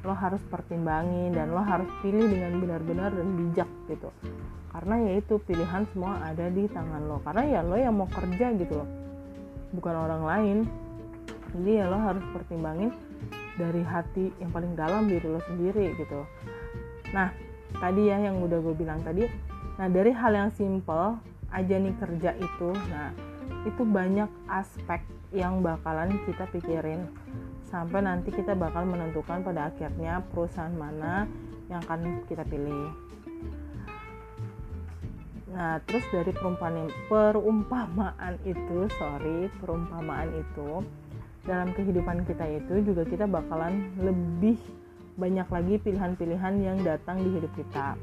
lo 0.07 0.15
harus 0.15 0.39
pertimbangin 0.47 1.35
dan 1.35 1.51
lo 1.51 1.59
harus 1.59 1.89
pilih 1.99 2.25
dengan 2.25 2.59
benar-benar 2.63 3.11
dan 3.11 3.27
bijak 3.35 3.69
gitu. 3.91 4.09
Karena 4.69 4.95
yaitu 5.11 5.35
pilihan 5.43 5.83
semua 5.91 6.21
ada 6.23 6.47
di 6.47 6.65
tangan 6.71 7.03
lo. 7.03 7.19
Karena 7.25 7.43
ya 7.45 7.59
lo 7.65 7.75
yang 7.75 7.95
mau 7.99 8.07
kerja 8.07 8.55
gitu 8.55 8.73
loh 8.79 8.89
bukan 9.75 9.95
orang 9.95 10.23
lain. 10.25 10.57
Jadi 11.53 11.71
ya 11.81 11.85
lo 11.89 11.97
harus 11.99 12.23
pertimbangin 12.31 12.93
dari 13.59 13.83
hati 13.83 14.31
yang 14.39 14.49
paling 14.55 14.73
dalam 14.73 15.05
diri 15.05 15.27
lo 15.27 15.41
sendiri 15.45 15.93
gitu. 15.99 16.23
Nah 17.11 17.49
tadi 17.77 18.09
ya 18.09 18.17
yang 18.17 18.41
udah 18.41 18.57
gue 18.57 18.73
bilang 18.73 18.99
tadi 19.05 19.29
nah 19.77 19.87
dari 19.87 20.11
hal 20.11 20.33
yang 20.33 20.49
simple 20.51 21.21
aja 21.53 21.75
nih 21.77 21.95
kerja 22.01 22.33
itu 22.35 22.69
nah 22.89 23.13
itu 23.67 23.83
banyak 23.83 24.29
aspek 24.47 25.03
yang 25.35 25.59
bakalan 25.59 26.15
kita 26.25 26.47
pikirin 26.49 27.05
sampai 27.69 28.01
nanti 28.01 28.33
kita 28.33 28.57
bakal 28.57 28.85
menentukan 28.87 29.45
pada 29.45 29.69
akhirnya 29.69 30.25
perusahaan 30.33 30.73
mana 30.73 31.29
yang 31.69 31.81
akan 31.85 32.25
kita 32.25 32.41
pilih 32.49 32.89
Nah, 35.49 35.81
terus 35.89 36.05
dari 36.13 36.29
perumpamaan, 36.29 36.93
perumpamaan 37.09 38.37
itu, 38.45 38.85
sorry, 39.01 39.49
perumpamaan 39.57 40.29
itu 40.29 40.85
dalam 41.41 41.73
kehidupan 41.73 42.21
kita 42.29 42.45
itu 42.47 42.85
juga 42.85 43.01
kita 43.03 43.25
bakalan 43.25 43.89
lebih 43.97 44.61
banyak 45.17 45.49
lagi 45.49 45.75
pilihan-pilihan 45.81 46.55
yang 46.61 46.77
datang 46.85 47.19
di 47.25 47.29
hidup 47.33 47.51
kita. 47.57 47.97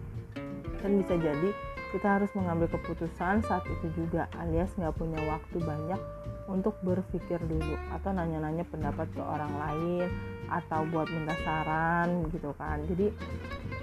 Dan 0.83 1.01
bisa 1.01 1.15
jadi 1.17 1.49
kita 1.97 2.21
harus 2.21 2.29
mengambil 2.37 2.69
keputusan 2.77 3.41
saat 3.49 3.65
itu 3.65 3.89
juga 3.97 4.29
alias 4.37 4.69
nggak 4.77 5.01
punya 5.01 5.17
waktu 5.33 5.57
banyak 5.65 5.97
untuk 6.45 6.77
berpikir 6.85 7.41
dulu 7.41 7.73
atau 7.97 8.13
nanya-nanya 8.13 8.69
pendapat 8.69 9.09
ke 9.17 9.23
orang 9.25 9.49
lain 9.57 10.13
atau 10.53 10.85
buat 10.93 11.09
minta 11.09 11.33
saran 11.41 12.29
gitu 12.37 12.53
kan. 12.61 12.85
Jadi 12.85 13.09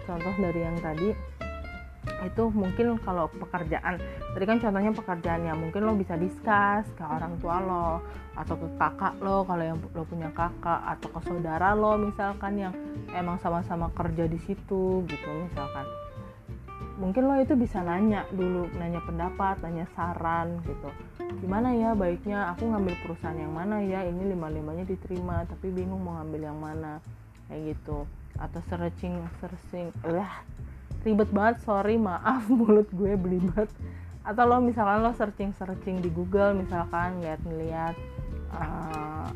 contoh 0.06 0.30
dari 0.38 0.62
yang 0.62 0.78
tadi 0.78 1.10
itu 2.22 2.44
mungkin 2.54 3.02
kalau 3.02 3.32
pekerjaan 3.34 3.98
tadi 4.36 4.46
kan 4.46 4.60
contohnya 4.62 4.92
pekerjaan 4.94 5.42
ya 5.48 5.56
mungkin 5.56 5.88
lo 5.88 5.96
bisa 5.96 6.20
diskus 6.20 6.86
ke 7.00 7.04
orang 7.04 7.40
tua 7.40 7.64
lo 7.64 8.04
atau 8.36 8.60
ke 8.60 8.68
kakak 8.76 9.16
lo 9.24 9.48
kalau 9.48 9.64
yang 9.64 9.80
lo 9.80 10.04
punya 10.04 10.28
kakak 10.36 10.84
atau 10.84 11.08
ke 11.08 11.20
saudara 11.24 11.72
lo 11.72 11.96
misalkan 11.96 12.60
yang 12.60 12.74
emang 13.16 13.40
sama-sama 13.40 13.88
kerja 13.96 14.28
di 14.28 14.40
situ 14.44 15.04
gitu 15.08 15.32
misalkan 15.48 15.88
mungkin 17.04 17.28
lo 17.28 17.36
itu 17.36 17.60
bisa 17.60 17.84
nanya 17.84 18.24
dulu 18.32 18.72
nanya 18.80 19.04
pendapat 19.04 19.60
nanya 19.60 19.84
saran 19.92 20.64
gitu. 20.64 20.88
Gimana 21.44 21.76
ya 21.76 21.92
baiknya? 21.92 22.56
Aku 22.56 22.72
ngambil 22.72 22.96
perusahaan 23.04 23.36
yang 23.36 23.52
mana 23.52 23.84
ya? 23.84 24.08
Ini 24.08 24.32
lima 24.32 24.48
limanya 24.48 24.88
diterima 24.88 25.44
tapi 25.44 25.68
bingung 25.68 26.00
mau 26.00 26.16
ngambil 26.24 26.48
yang 26.48 26.56
mana. 26.64 27.04
Kayak 27.52 27.76
gitu. 27.76 28.08
Atau 28.40 28.64
searching 28.72 29.20
searching. 29.44 29.92
Lah 30.08 30.48
ribet 31.04 31.28
banget 31.36 31.60
sorry 31.68 32.00
maaf 32.00 32.48
mulut 32.58 32.88
gue 32.96 33.20
belibet. 33.20 33.68
Atau 34.24 34.48
lo 34.48 34.64
misalkan 34.64 35.04
lo 35.04 35.12
searching 35.12 35.52
searching 35.60 36.00
di 36.00 36.08
Google 36.08 36.56
misalkan 36.56 37.20
lihat-lihat 37.20 38.00
uh, 38.56 39.28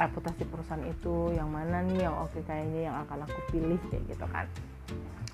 reputasi 0.00 0.48
perusahaan 0.48 0.80
itu 0.88 1.36
yang 1.36 1.52
mana 1.52 1.84
nih 1.84 2.08
yang 2.08 2.16
oke 2.16 2.40
kayaknya 2.48 2.88
yang 2.88 2.96
akan 3.04 3.28
aku 3.28 3.38
pilih 3.52 3.76
kayak 3.92 4.08
gitu 4.08 4.26
kan 4.32 4.46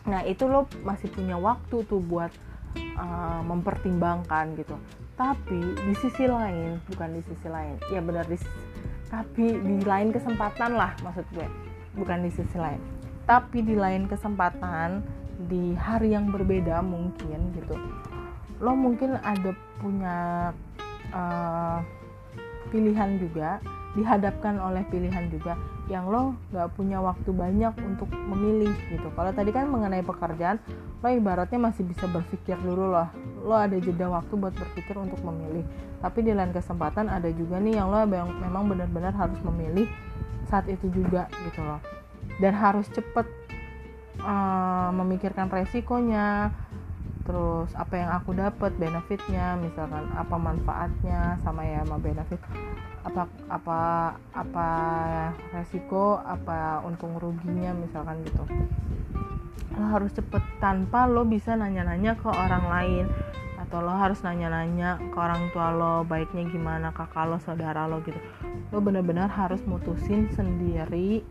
nah 0.06 0.22
itu 0.22 0.46
lo 0.46 0.70
masih 0.86 1.10
punya 1.10 1.34
waktu 1.34 1.82
tuh 1.86 1.98
buat 1.98 2.30
uh, 2.98 3.42
mempertimbangkan 3.42 4.54
gitu. 4.58 4.78
Tapi 5.16 5.60
di 5.74 5.94
sisi 5.96 6.28
lain 6.28 6.78
bukan 6.92 7.16
di 7.16 7.22
sisi 7.24 7.48
lain 7.48 7.80
ya 7.90 8.00
benar 8.04 8.28
di 8.28 8.38
tapi 9.06 9.54
di 9.62 9.86
lain 9.86 10.10
kesempatan 10.10 10.74
lah 10.74 10.90
maksud 11.02 11.26
gue 11.34 11.46
bukan 11.98 12.22
di 12.22 12.30
sisi 12.30 12.56
lain. 12.58 12.78
Tapi 13.26 13.62
di 13.66 13.74
lain 13.74 14.06
kesempatan 14.06 15.02
di 15.36 15.76
hari 15.76 16.16
yang 16.16 16.32
berbeda 16.32 16.80
mungkin 16.80 17.52
gitu 17.52 17.76
lo 18.60 18.72
mungkin 18.72 19.20
ada 19.20 19.52
punya 19.84 20.50
uh, 21.12 21.78
pilihan 22.72 23.20
juga 23.20 23.60
dihadapkan 23.96 24.60
oleh 24.60 24.84
pilihan 24.92 25.32
juga 25.32 25.56
yang 25.88 26.06
lo 26.12 26.36
nggak 26.52 26.68
punya 26.76 27.00
waktu 27.00 27.32
banyak 27.32 27.72
untuk 27.80 28.12
memilih 28.12 28.74
gitu. 28.92 29.08
Kalau 29.16 29.32
tadi 29.32 29.50
kan 29.50 29.66
mengenai 29.72 30.04
pekerjaan 30.04 30.60
lo 31.00 31.08
ibaratnya 31.08 31.56
masih 31.56 31.88
bisa 31.88 32.04
berpikir 32.06 32.60
dulu 32.60 32.92
loh 32.92 33.08
lo 33.46 33.56
ada 33.56 33.78
jeda 33.78 34.10
waktu 34.10 34.34
buat 34.36 34.52
berpikir 34.52 34.98
untuk 35.00 35.18
memilih. 35.24 35.64
Tapi 36.04 36.20
di 36.20 36.36
lain 36.36 36.52
kesempatan 36.52 37.08
ada 37.08 37.30
juga 37.32 37.56
nih 37.56 37.80
yang 37.80 37.88
lo 37.88 38.04
memang 38.06 38.68
benar-benar 38.68 39.16
harus 39.16 39.40
memilih 39.40 39.88
saat 40.46 40.68
itu 40.68 40.92
juga 40.92 41.30
gitu 41.48 41.64
loh. 41.64 41.80
Dan 42.36 42.52
harus 42.52 42.84
cepet 42.92 43.26
uh, 44.20 44.90
memikirkan 44.92 45.48
resikonya 45.48 46.52
terus 47.26 47.74
apa 47.74 47.94
yang 47.98 48.10
aku 48.14 48.30
dapat 48.38 48.70
benefitnya 48.78 49.58
misalkan 49.58 50.06
apa 50.14 50.36
manfaatnya 50.38 51.36
sama 51.42 51.66
ya 51.66 51.82
sama 51.82 51.98
benefit. 51.98 52.40
Apa 53.02 53.26
apa 53.50 53.80
apa 54.34 54.68
resiko 55.50 56.22
apa 56.22 56.86
untung 56.86 57.18
ruginya 57.18 57.74
misalkan 57.74 58.22
gitu. 58.22 58.46
Lo 59.74 59.84
harus 59.90 60.14
cepet 60.14 60.40
tanpa 60.62 61.10
lo 61.10 61.26
bisa 61.26 61.58
nanya-nanya 61.58 62.14
ke 62.14 62.30
orang 62.30 62.64
lain. 62.70 63.06
Atau 63.66 63.82
lo 63.82 63.90
harus 63.90 64.22
nanya-nanya 64.22 65.02
ke 65.10 65.18
orang 65.18 65.50
tua 65.50 65.74
lo 65.74 66.06
baiknya 66.06 66.46
gimana 66.46 66.94
kakak 66.94 67.26
lo 67.26 67.42
saudara 67.42 67.90
lo 67.90 67.98
gitu. 68.06 68.18
Lo 68.70 68.78
benar-benar 68.78 69.26
harus 69.26 69.58
mutusin 69.66 70.30
sendiri 70.30 71.26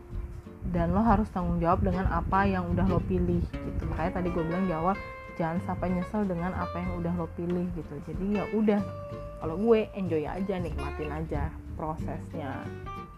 dan 0.68 0.92
lo 0.92 1.00
harus 1.00 1.30
tanggung 1.32 1.62
jawab 1.62 1.80
dengan 1.80 2.04
apa 2.12 2.44
yang 2.44 2.68
udah 2.68 2.84
lo 2.84 3.00
pilih 3.08 3.40
gitu. 3.40 3.82
Makanya 3.88 4.20
tadi 4.20 4.28
gue 4.28 4.44
bilang 4.44 4.68
di 4.68 4.74
awal 4.76 4.96
jangan 5.36 5.60
sampai 5.68 5.92
nyesel 5.92 6.24
dengan 6.24 6.52
apa 6.56 6.76
yang 6.80 7.00
udah 7.00 7.12
lo 7.16 7.28
pilih 7.36 7.68
gitu. 7.76 7.94
Jadi 8.08 8.24
ya 8.40 8.44
udah 8.56 8.80
kalau 9.40 9.56
gue 9.60 9.88
enjoy 9.92 10.24
aja 10.24 10.56
nikmatin 10.56 11.12
aja 11.12 11.52
prosesnya 11.76 12.64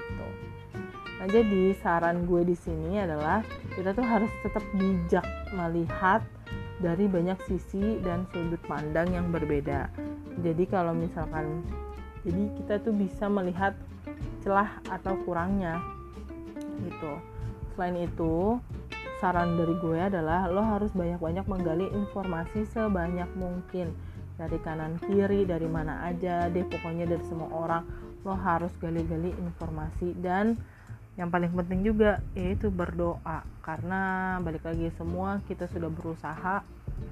gitu. 0.02 0.28
nah 1.18 1.26
jadi 1.26 1.74
saran 1.82 2.26
gue 2.26 2.46
di 2.46 2.54
sini 2.54 3.02
adalah 3.02 3.42
kita 3.74 3.90
tuh 3.90 4.06
harus 4.06 4.30
tetap 4.42 4.62
bijak 4.74 5.26
melihat 5.50 6.22
dari 6.78 7.10
banyak 7.10 7.38
sisi 7.46 7.98
dan 8.06 8.22
sudut 8.30 8.62
pandang 8.70 9.10
yang 9.10 9.34
berbeda. 9.34 9.90
Jadi 10.42 10.64
kalau 10.70 10.94
misalkan 10.94 11.66
jadi 12.22 12.44
kita 12.62 12.74
tuh 12.86 12.94
bisa 12.94 13.26
melihat 13.26 13.74
celah 14.42 14.78
atau 14.86 15.18
kurangnya 15.26 15.82
gitu. 16.86 17.12
Selain 17.74 17.98
itu, 17.98 18.58
saran 19.18 19.58
dari 19.58 19.74
gue 19.82 19.98
adalah 19.98 20.46
lo 20.46 20.62
harus 20.62 20.94
banyak-banyak 20.94 21.46
menggali 21.50 21.86
informasi 21.90 22.62
sebanyak 22.70 23.26
mungkin. 23.34 23.90
Dari 24.38 24.54
kanan 24.62 25.02
kiri, 25.02 25.42
dari 25.42 25.66
mana 25.66 26.06
aja 26.06 26.46
deh 26.46 26.62
pokoknya 26.62 27.10
dari 27.10 27.24
semua 27.26 27.50
orang. 27.50 27.82
Lo 28.22 28.38
harus 28.38 28.70
gali-gali 28.78 29.34
informasi. 29.34 30.14
Dan 30.14 30.54
yang 31.18 31.34
paling 31.34 31.50
penting 31.50 31.82
juga 31.82 32.22
yaitu 32.38 32.70
berdoa. 32.70 33.42
Karena 33.58 34.38
balik 34.38 34.62
lagi 34.62 34.94
semua 34.94 35.42
kita 35.50 35.66
sudah 35.66 35.90
berusaha 35.90 36.62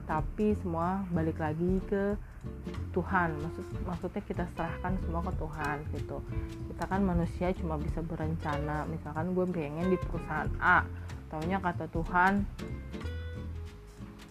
tapi 0.07 0.55
semua 0.63 1.03
balik 1.11 1.43
lagi 1.43 1.83
ke 1.91 2.15
Tuhan. 2.95 3.35
Maksud 3.43 3.67
maksudnya 3.83 4.23
kita 4.23 4.45
serahkan 4.55 4.95
semua 5.03 5.27
ke 5.27 5.35
Tuhan 5.35 5.77
gitu. 5.99 6.23
Kita 6.71 6.85
kan 6.87 7.03
manusia 7.03 7.51
cuma 7.59 7.75
bisa 7.75 7.99
berencana. 7.99 8.87
Misalkan 8.87 9.35
gue 9.35 9.47
pengen 9.51 9.91
di 9.91 9.99
perusahaan 9.99 10.51
A 10.63 10.87
taunya 11.31 11.59
kata 11.59 11.91
Tuhan 11.91 12.47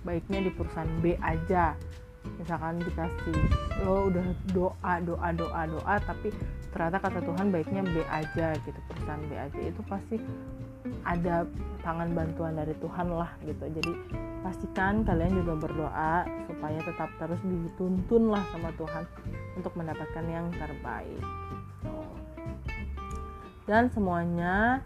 baiknya 0.06 0.40
di 0.46 0.52
perusahaan 0.54 0.92
B 1.02 1.18
aja. 1.20 1.74
Misalkan 2.42 2.82
dikasih 2.82 3.38
lo 3.86 4.10
udah 4.10 4.26
doa 4.50 4.94
doa 5.02 5.30
doa 5.30 5.62
doa 5.70 5.96
tapi 6.02 6.34
ternyata 6.74 6.98
kata 6.98 7.20
Tuhan 7.22 7.54
baiknya 7.54 7.86
B 7.86 8.02
aja 8.10 8.58
gitu 8.66 8.80
perusahaan 8.90 9.22
B 9.26 9.32
aja. 9.38 9.60
Itu 9.62 9.82
pasti 9.86 10.18
ada 11.06 11.46
tangan 11.82 12.14
bantuan 12.14 12.58
dari 12.58 12.74
Tuhan 12.82 13.08
lah 13.14 13.30
gitu. 13.46 13.66
Jadi 13.66 13.92
pastikan 14.46 15.02
kalian 15.02 15.42
juga 15.42 15.54
berdoa 15.58 16.26
supaya 16.46 16.80
tetap 16.82 17.10
terus 17.18 17.42
dituntun 17.42 18.30
lah 18.30 18.42
sama 18.54 18.70
Tuhan 18.78 19.04
untuk 19.58 19.74
mendapatkan 19.74 20.26
yang 20.30 20.50
terbaik. 20.54 21.22
Dan 23.66 23.90
semuanya 23.90 24.86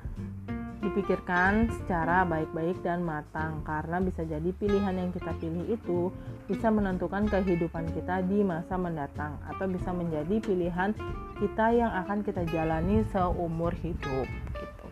dipikirkan 0.80 1.68
secara 1.82 2.24
baik-baik 2.24 2.80
dan 2.80 3.04
matang 3.04 3.60
karena 3.68 4.00
bisa 4.00 4.24
jadi 4.24 4.48
pilihan 4.56 4.96
yang 4.96 5.12
kita 5.12 5.36
pilih 5.38 5.68
itu 5.68 6.08
bisa 6.48 6.72
menentukan 6.72 7.28
kehidupan 7.28 7.92
kita 7.92 8.24
di 8.24 8.42
masa 8.42 8.80
mendatang 8.80 9.36
atau 9.44 9.68
bisa 9.68 9.92
menjadi 9.92 10.40
pilihan 10.40 10.96
kita 11.38 11.66
yang 11.76 11.92
akan 12.06 12.24
kita 12.24 12.48
jalani 12.48 13.04
seumur 13.12 13.76
hidup 13.84 14.28
gitu. 14.56 14.86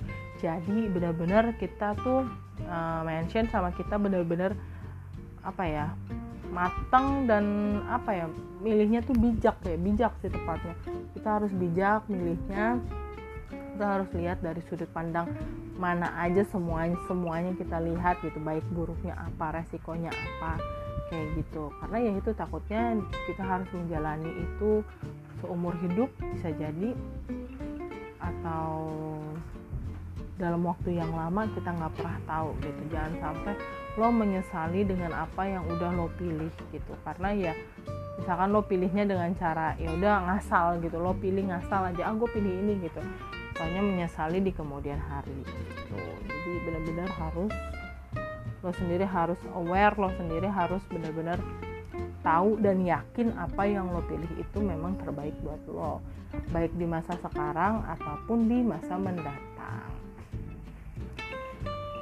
Jadi 0.43 0.91
benar-benar 0.91 1.55
kita 1.55 1.95
tuh 2.03 2.27
uh, 2.67 3.01
mention 3.07 3.47
sama 3.47 3.71
kita 3.71 3.95
bener-bener 3.95 4.53
apa 5.47 5.63
ya 5.63 5.87
matang 6.51 7.27
dan 7.27 7.45
apa 7.87 8.11
ya 8.11 8.25
milihnya 8.63 9.03
tuh 9.03 9.15
bijak 9.15 9.55
ya 9.63 9.77
bijak 9.79 10.13
sih 10.23 10.31
tepatnya 10.31 10.75
kita 11.15 11.29
harus 11.39 11.51
bijak 11.55 12.03
milihnya 12.07 12.79
kita 13.77 14.01
harus 14.01 14.09
lihat 14.17 14.41
dari 14.41 14.57
sudut 14.65 14.89
pandang 14.89 15.29
mana 15.77 16.09
aja 16.17 16.41
semuanya 16.49 16.97
semuanya 17.05 17.53
kita 17.53 17.77
lihat 17.77 18.17
gitu 18.25 18.41
baik 18.41 18.65
buruknya 18.73 19.13
apa 19.13 19.61
resikonya 19.61 20.09
apa 20.09 20.57
kayak 21.13 21.37
gitu. 21.37 21.69
Karena 21.77 21.97
ya 22.01 22.11
itu 22.17 22.33
takutnya 22.33 22.97
kita 23.29 23.45
harus 23.45 23.69
menjalani 23.69 24.33
itu 24.33 24.81
seumur 25.45 25.77
hidup 25.85 26.09
bisa 26.33 26.49
jadi 26.57 26.97
atau 28.17 28.73
dalam 30.41 30.65
waktu 30.65 30.97
yang 30.97 31.13
lama 31.13 31.45
kita 31.53 31.69
nggak 31.69 31.93
pernah 32.01 32.17
tahu 32.25 32.57
gitu. 32.65 32.81
Jangan 32.89 33.13
sampai 33.21 33.53
lo 34.01 34.09
menyesali 34.09 34.89
dengan 34.89 35.13
apa 35.13 35.45
yang 35.45 35.61
udah 35.69 35.93
lo 35.93 36.09
pilih 36.17 36.49
gitu. 36.73 36.93
Karena 37.05 37.29
ya 37.29 37.53
misalkan 38.17 38.49
lo 38.49 38.65
pilihnya 38.65 39.05
dengan 39.05 39.29
cara 39.37 39.77
ya 39.77 39.93
udah 39.93 40.25
ngasal 40.33 40.81
gitu 40.81 40.97
lo 40.97 41.13
pilih 41.13 41.53
ngasal 41.53 41.93
aja 41.93 42.09
ah 42.09 42.13
gue 42.17 42.29
pilih 42.33 42.49
ini 42.49 42.89
gitu 42.89 42.97
soalnya 43.57 43.81
menyesali 43.81 44.39
di 44.39 44.53
kemudian 44.53 45.01
hari. 45.01 45.33
Gitu 45.43 45.97
jadi 46.47 46.63
benar-benar 46.63 47.09
harus 47.11 47.53
lo 48.63 48.71
sendiri 48.73 49.05
harus 49.05 49.37
aware 49.53 49.95
lo 49.99 50.09
sendiri 50.15 50.47
harus 50.47 50.81
benar-benar 50.87 51.37
tahu 52.23 52.55
dan 52.59 52.81
yakin 52.81 53.35
apa 53.35 53.67
yang 53.67 53.91
lo 53.91 53.99
pilih 54.07 54.31
itu 54.39 54.59
memang 54.63 54.95
terbaik 55.01 55.35
buat 55.43 55.59
lo. 55.67 55.99
Baik 56.55 56.71
di 56.75 56.87
masa 56.87 57.15
sekarang 57.19 57.83
ataupun 57.97 58.47
di 58.47 58.63
masa 58.63 58.95
mendatang. 58.95 59.91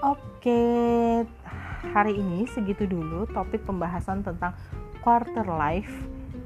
Oke 0.05 0.61
hari 1.89 2.17
ini 2.17 2.45
segitu 2.49 2.85
dulu 2.89 3.29
topik 3.29 3.65
pembahasan 3.65 4.21
tentang 4.25 4.53
quarter 5.01 5.45
life 5.45 5.93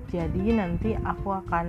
jadi 0.10 0.58
nanti 0.58 0.98
aku 0.98 1.30
akan 1.30 1.68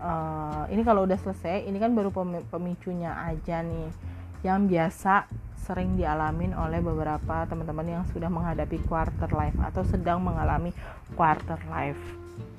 uh, 0.00 0.64
ini 0.72 0.80
kalau 0.80 1.04
udah 1.04 1.20
selesai 1.20 1.68
ini 1.68 1.76
kan 1.76 1.92
baru 1.92 2.08
pemicunya 2.48 3.12
aja 3.28 3.60
nih 3.60 3.92
yang 4.40 4.64
biasa 4.64 5.28
sering 5.64 5.96
dialamin 5.96 6.52
oleh 6.52 6.80
beberapa 6.80 7.48
teman-teman 7.48 8.00
yang 8.00 8.04
sudah 8.12 8.28
menghadapi 8.28 8.80
quarter 8.84 9.28
life 9.32 9.56
atau 9.60 9.80
sedang 9.84 10.20
mengalami 10.20 10.72
quarter 11.16 11.56
life. 11.72 12.00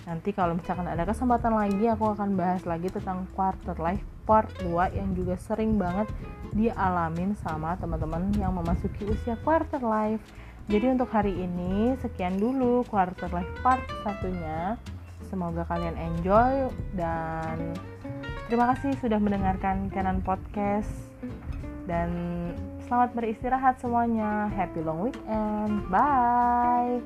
Nanti 0.09 0.33
kalau 0.33 0.57
misalkan 0.57 0.89
ada 0.89 1.05
kesempatan 1.05 1.53
lagi 1.53 1.85
aku 1.89 2.17
akan 2.17 2.37
bahas 2.37 2.65
lagi 2.65 2.89
tentang 2.89 3.29
quarter 3.33 3.77
life 3.77 4.01
part 4.25 4.49
2 4.65 4.97
yang 4.97 5.13
juga 5.13 5.37
sering 5.37 5.77
banget 5.77 6.09
dialamin 6.53 7.37
sama 7.37 7.77
teman-teman 7.77 8.33
yang 8.37 8.53
memasuki 8.53 9.05
usia 9.05 9.37
quarter 9.41 9.81
life. 9.81 10.21
Jadi 10.65 10.97
untuk 10.97 11.13
hari 11.13 11.33
ini 11.45 11.93
sekian 12.01 12.41
dulu 12.41 12.81
quarter 12.89 13.29
life 13.29 13.53
part 13.61 13.85
satunya 14.01 14.81
Semoga 15.35 15.67
kalian 15.67 15.99
enjoy 15.99 16.71
dan 16.95 17.75
terima 18.47 18.71
kasih 18.71 18.95
sudah 19.03 19.19
mendengarkan 19.19 19.91
Canon 19.91 20.23
Podcast 20.23 20.87
dan 21.91 22.07
selamat 22.87 23.11
beristirahat 23.19 23.75
semuanya. 23.83 24.47
Happy 24.55 24.79
long 24.79 25.03
weekend. 25.03 25.91
Bye. 25.91 27.03